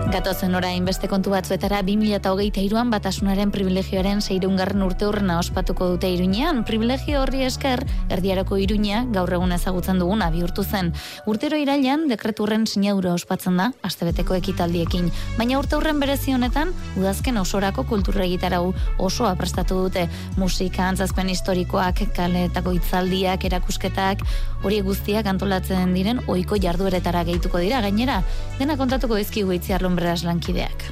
Gatozen 0.09 0.55
orain 0.57 0.87
beste 0.89 1.05
kontu 1.05 1.29
batzuetara 1.35 1.83
2008an 1.85 2.89
batasunaren 2.95 3.51
privilegioaren 3.53 4.23
seireungarren 4.25 4.81
urte 4.87 5.05
urrena 5.05 5.35
ospatuko 5.37 5.85
dute 5.91 6.09
iruñean. 6.09 6.63
Privilegio 6.65 7.19
horri 7.21 7.43
esker, 7.45 7.83
erdiaroko 8.17 8.57
iruña 8.57 9.03
gaur 9.13 9.35
egun 9.37 9.53
ezagutzen 9.53 10.01
duguna 10.01 10.31
bihurtu 10.33 10.65
zen. 10.65 10.95
Urtero 11.29 11.59
irailan 11.61 12.07
dekreturren 12.09 12.65
sinaura 12.65 13.13
ospatzen 13.13 13.61
da, 13.61 13.67
astebeteko 13.85 14.39
ekitaldiekin. 14.39 15.11
Baina 15.37 15.59
urte 15.61 15.77
urren 15.77 16.01
berezi 16.01 16.33
honetan, 16.33 16.73
udazken 16.97 17.37
osorako 17.45 17.85
kulturra 17.93 18.25
egitarau 18.25 18.73
osoa 18.97 19.35
prestatu 19.37 19.83
dute. 19.85 20.07
Musika, 20.41 20.89
antzazpen 20.89 21.29
historikoak, 21.35 22.01
kaletako 22.17 22.73
itzaldiak, 22.81 23.45
erakusketak, 23.45 24.25
hori 24.63 24.81
guztiak 24.87 25.27
antolatzen 25.27 25.95
diren 25.95 26.23
ohiko 26.27 26.59
jardueretara 26.61 27.25
gehituko 27.25 27.59
dira 27.65 27.83
gainera. 27.85 28.23
Dena 28.59 28.77
kontatuko 28.77 29.21
dizkigu 29.21 29.53
itziarlon 29.59 29.99
beraz 29.99 30.23
lankideak. 30.25 30.89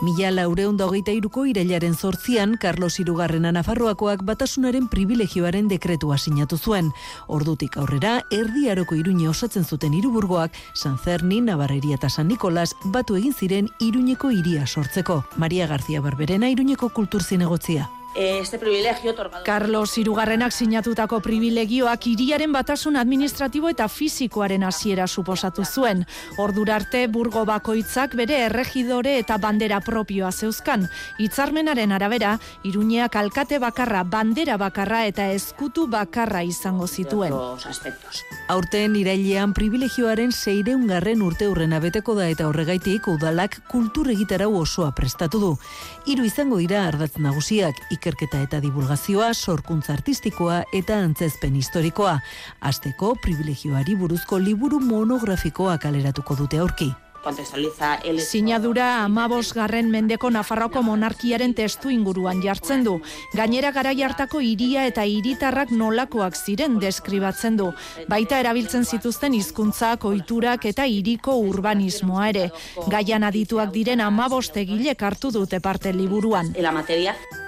Mila 0.00 0.30
laureun 0.32 0.78
da 0.80 0.86
hogeita 0.88 1.12
iruko 1.12 1.42
irailaren 1.44 1.92
zortzian, 1.94 2.54
Carlos 2.60 2.94
Irugarrena 3.02 3.52
Nafarroakoak 3.52 4.24
batasunaren 4.24 4.88
privilegioaren 4.88 5.68
dekretua 5.68 6.16
sinatu 6.16 6.56
zuen. 6.56 6.88
Ordutik 7.28 7.76
aurrera, 7.76 8.16
erdiaroko 8.32 8.96
iruñe 8.96 9.28
osatzen 9.28 9.68
zuten 9.68 9.94
iruburgoak, 9.94 10.56
San 10.74 10.96
Zerni, 10.98 11.42
Navarreria 11.44 12.00
eta 12.00 12.08
San 12.08 12.28
Nikolas 12.32 12.72
batu 12.84 13.20
egin 13.20 13.36
ziren 13.36 13.70
iruñeko 13.78 14.32
iria 14.32 14.66
sortzeko. 14.66 15.22
Maria 15.36 15.66
García 15.66 16.00
Barberena 16.00 16.48
iruñeko 16.48 16.88
kulturzinegotzia. 16.88 17.90
Eh, 17.92 17.99
este 18.14 18.58
privilegio 18.58 19.12
otorgado. 19.12 19.44
Carlos 19.44 19.96
Irugarrenak 19.98 20.52
sinatutako 20.52 21.20
privilegioak 21.20 22.06
iriaren 22.06 22.52
batasun 22.52 22.96
administratibo 22.96 23.68
eta 23.68 23.88
fisikoaren 23.88 24.64
hasiera 24.64 25.06
suposatu 25.06 25.64
zuen. 25.64 26.04
Ordurarte 26.38 27.06
burgo 27.06 27.44
bakoitzak 27.44 28.14
bere 28.18 28.40
erregidore 28.46 29.18
eta 29.18 29.38
bandera 29.38 29.80
propioa 29.80 30.32
zeuzkan. 30.32 30.88
Hitzarmenaren 31.18 31.92
arabera, 31.92 32.38
Iruñeak 32.64 33.16
alkate 33.16 33.58
bakarra, 33.58 34.02
bandera 34.04 34.56
bakarra 34.56 35.04
eta 35.06 35.30
eskutu 35.32 35.86
bakarra 35.86 36.42
izango 36.42 36.86
zituen. 36.86 37.32
Aurten 38.48 38.96
irailean 38.96 39.54
privilegioaren 39.54 40.32
seireungarren 40.32 41.22
urte 41.22 41.46
urrena 41.48 41.78
beteko 41.78 42.16
da 42.18 42.26
eta 42.28 42.48
horregaitik 42.48 43.06
udalak 43.08 43.60
kultur 43.70 44.10
egitarau 44.10 44.50
osoa 44.58 44.90
prestatu 44.96 45.38
du. 45.38 45.52
Hiru 46.06 46.24
izango 46.26 46.58
dira 46.58 46.86
ardatz 46.88 47.16
nagusiak, 47.22 47.76
ikerketa 48.00 48.40
eta 48.46 48.62
divulgazioa, 48.64 49.34
sorkuntza 49.34 49.92
artistikoa 49.98 50.62
eta 50.72 50.96
antzezpen 51.04 51.60
historikoa. 51.60 52.16
Azteko, 52.72 53.12
privilegioari 53.20 53.98
buruzko 54.00 54.40
liburu 54.40 54.80
monografikoa 54.80 55.76
kaleratuko 55.78 56.40
dute 56.40 56.64
aurki. 56.64 56.90
Sinadura 58.18 59.04
amabos 59.04 59.52
garren 59.52 59.90
mendeko 59.92 60.30
Nafarroko 60.32 60.80
monarkiaren 60.82 61.52
testu 61.52 61.90
inguruan 61.92 62.40
jartzen 62.40 62.84
du. 62.86 62.94
Gainera 63.36 63.72
garai 63.76 63.98
hartako 64.02 64.40
iria 64.40 64.86
eta 64.88 65.04
hiritarrak 65.04 65.70
nolakoak 65.70 66.38
ziren 66.38 66.78
deskribatzen 66.80 67.58
du. 67.60 67.68
Baita 68.08 68.40
erabiltzen 68.40 68.88
zituzten 68.88 69.36
hizkuntzak, 69.36 70.04
ohiturak 70.08 70.64
eta 70.72 70.88
hiriko 70.88 71.36
urbanismoa 71.44 72.30
ere. 72.32 72.48
Gaian 72.88 73.28
adituak 73.28 73.76
diren 73.76 74.00
amabost 74.00 74.56
egilek 74.56 75.02
hartu 75.02 75.30
dute 75.30 75.60
parte 75.60 75.92
liburuan. 75.92 76.54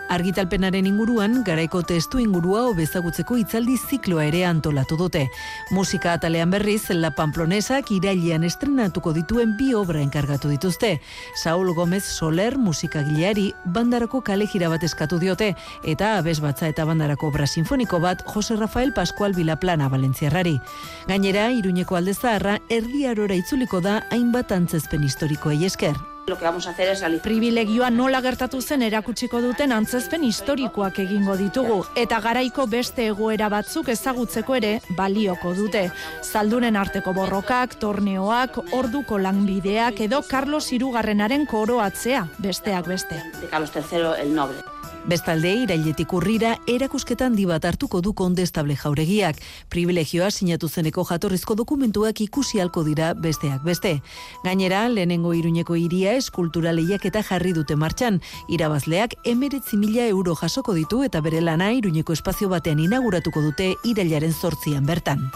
Argitalpenaren 0.08 0.86
inguruan, 0.86 1.42
garaiko 1.44 1.82
testu 1.86 2.18
ingurua 2.20 2.66
obezagutzeko 2.68 3.36
itzaldi 3.40 3.78
zikloa 3.78 4.26
ere 4.28 4.42
antolatu 4.44 4.96
dute. 5.00 5.22
Musika 5.70 6.12
atalean 6.12 6.50
berriz, 6.50 6.90
La 6.90 7.10
Pamplonesak 7.16 7.90
irailean 7.94 8.44
estrenatuko 8.44 9.14
dituen 9.16 9.56
bi 9.56 9.72
obra 9.74 10.02
enkargatu 10.02 10.50
dituzte. 10.52 11.00
Saul 11.34 11.72
Gomez 11.74 12.04
Soler 12.04 12.58
musikagileari 12.58 13.52
bandarako 13.64 14.20
kale 14.20 14.48
bat 14.68 14.82
eskatu 14.82 15.18
diote, 15.18 15.54
eta 15.84 16.18
abez 16.18 16.40
batza 16.40 16.68
eta 16.68 16.84
bandarako 16.84 17.28
obra 17.28 17.46
sinfoniko 17.46 18.00
bat 18.00 18.22
Jose 18.26 18.56
Rafael 18.56 18.92
Pascual 18.92 19.32
Vilaplana 19.32 19.88
Valentziarrari. 19.88 20.60
Gainera, 21.08 21.50
Iruñeko 21.50 21.96
aldezaharra 21.96 22.58
erdiarora 22.68 23.34
itzuliko 23.34 23.80
da 23.80 24.02
hainbat 24.10 24.52
antzezpen 24.52 25.02
historikoei 25.02 25.64
esker. 25.64 25.96
Lo 26.26 26.38
que 26.38 26.44
vamos 26.44 26.66
a 26.66 26.70
hacer 26.70 26.88
es 26.88 27.00
realizar. 27.00 27.22
Privilegioa 27.22 27.90
nola 27.90 28.20
gertatu 28.22 28.60
zen 28.62 28.82
erakutsiko 28.86 29.40
duten 29.42 29.72
antzezpen 29.72 30.22
historikoak 30.24 31.00
egingo 31.02 31.36
ditugu 31.36 31.80
eta 31.98 32.20
garaiko 32.22 32.66
beste 32.70 33.08
egoera 33.10 33.48
batzuk 33.50 33.90
ezagutzeko 33.94 34.54
ere 34.60 34.72
balioko 34.98 35.54
dute. 35.58 35.88
Zaldunen 36.22 36.76
arteko 36.76 37.12
borrokak, 37.16 37.74
torneoak, 37.82 38.60
orduko 38.72 39.18
lanbideak 39.18 40.00
edo 40.06 40.22
Carlos 40.28 40.70
Irugarrenaren 40.72 41.46
koroatzea 41.46 42.28
besteak 42.38 42.86
beste. 42.86 43.18
De 43.40 43.50
Carlos 43.50 43.74
III 43.74 44.22
el 44.22 44.34
Noble. 44.34 44.81
Bestalde, 45.02 45.50
irailetik 45.64 46.12
urrira, 46.14 46.52
erakusketan 46.70 47.34
dibat 47.34 47.64
hartuko 47.66 47.98
du 48.00 48.12
kondestable 48.14 48.76
jauregiak. 48.78 49.40
Privilegioa 49.68 50.28
sinatu 50.30 50.68
zeneko 50.68 51.02
jatorrizko 51.08 51.56
dokumentuak 51.58 52.20
ikusi 52.22 52.60
halko 52.62 52.84
dira 52.86 53.12
besteak 53.14 53.64
beste. 53.66 53.96
Gainera, 54.44 54.84
lehenengo 54.88 55.34
iruñeko 55.34 55.74
iria 55.74 56.14
eskultura 56.14 56.72
lehiak 56.72 57.08
eta 57.10 57.22
jarri 57.26 57.52
dute 57.52 57.74
martxan. 57.74 58.20
Irabazleak 58.48 59.16
emeretzi 59.24 59.76
mila 59.76 60.06
euro 60.06 60.36
jasoko 60.38 60.74
ditu 60.78 61.02
eta 61.02 61.20
bere 61.20 61.40
lana 61.40 61.72
iruñeko 61.74 62.12
espazio 62.12 62.48
batean 62.48 62.78
inauguratuko 62.78 63.42
dute 63.42 63.74
irailaren 63.82 64.32
zortzian 64.32 64.86
bertan. 64.86 65.26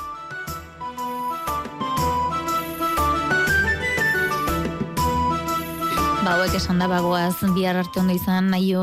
Ba, 6.22 6.38
hauek 6.38 6.54
esan 6.54 6.78
da 6.78 6.86
bagoaz, 6.86 7.34
bihar 7.58 7.82
arte 7.82 7.98
ondo 7.98 8.14
izan, 8.14 8.54
nahi 8.54 8.74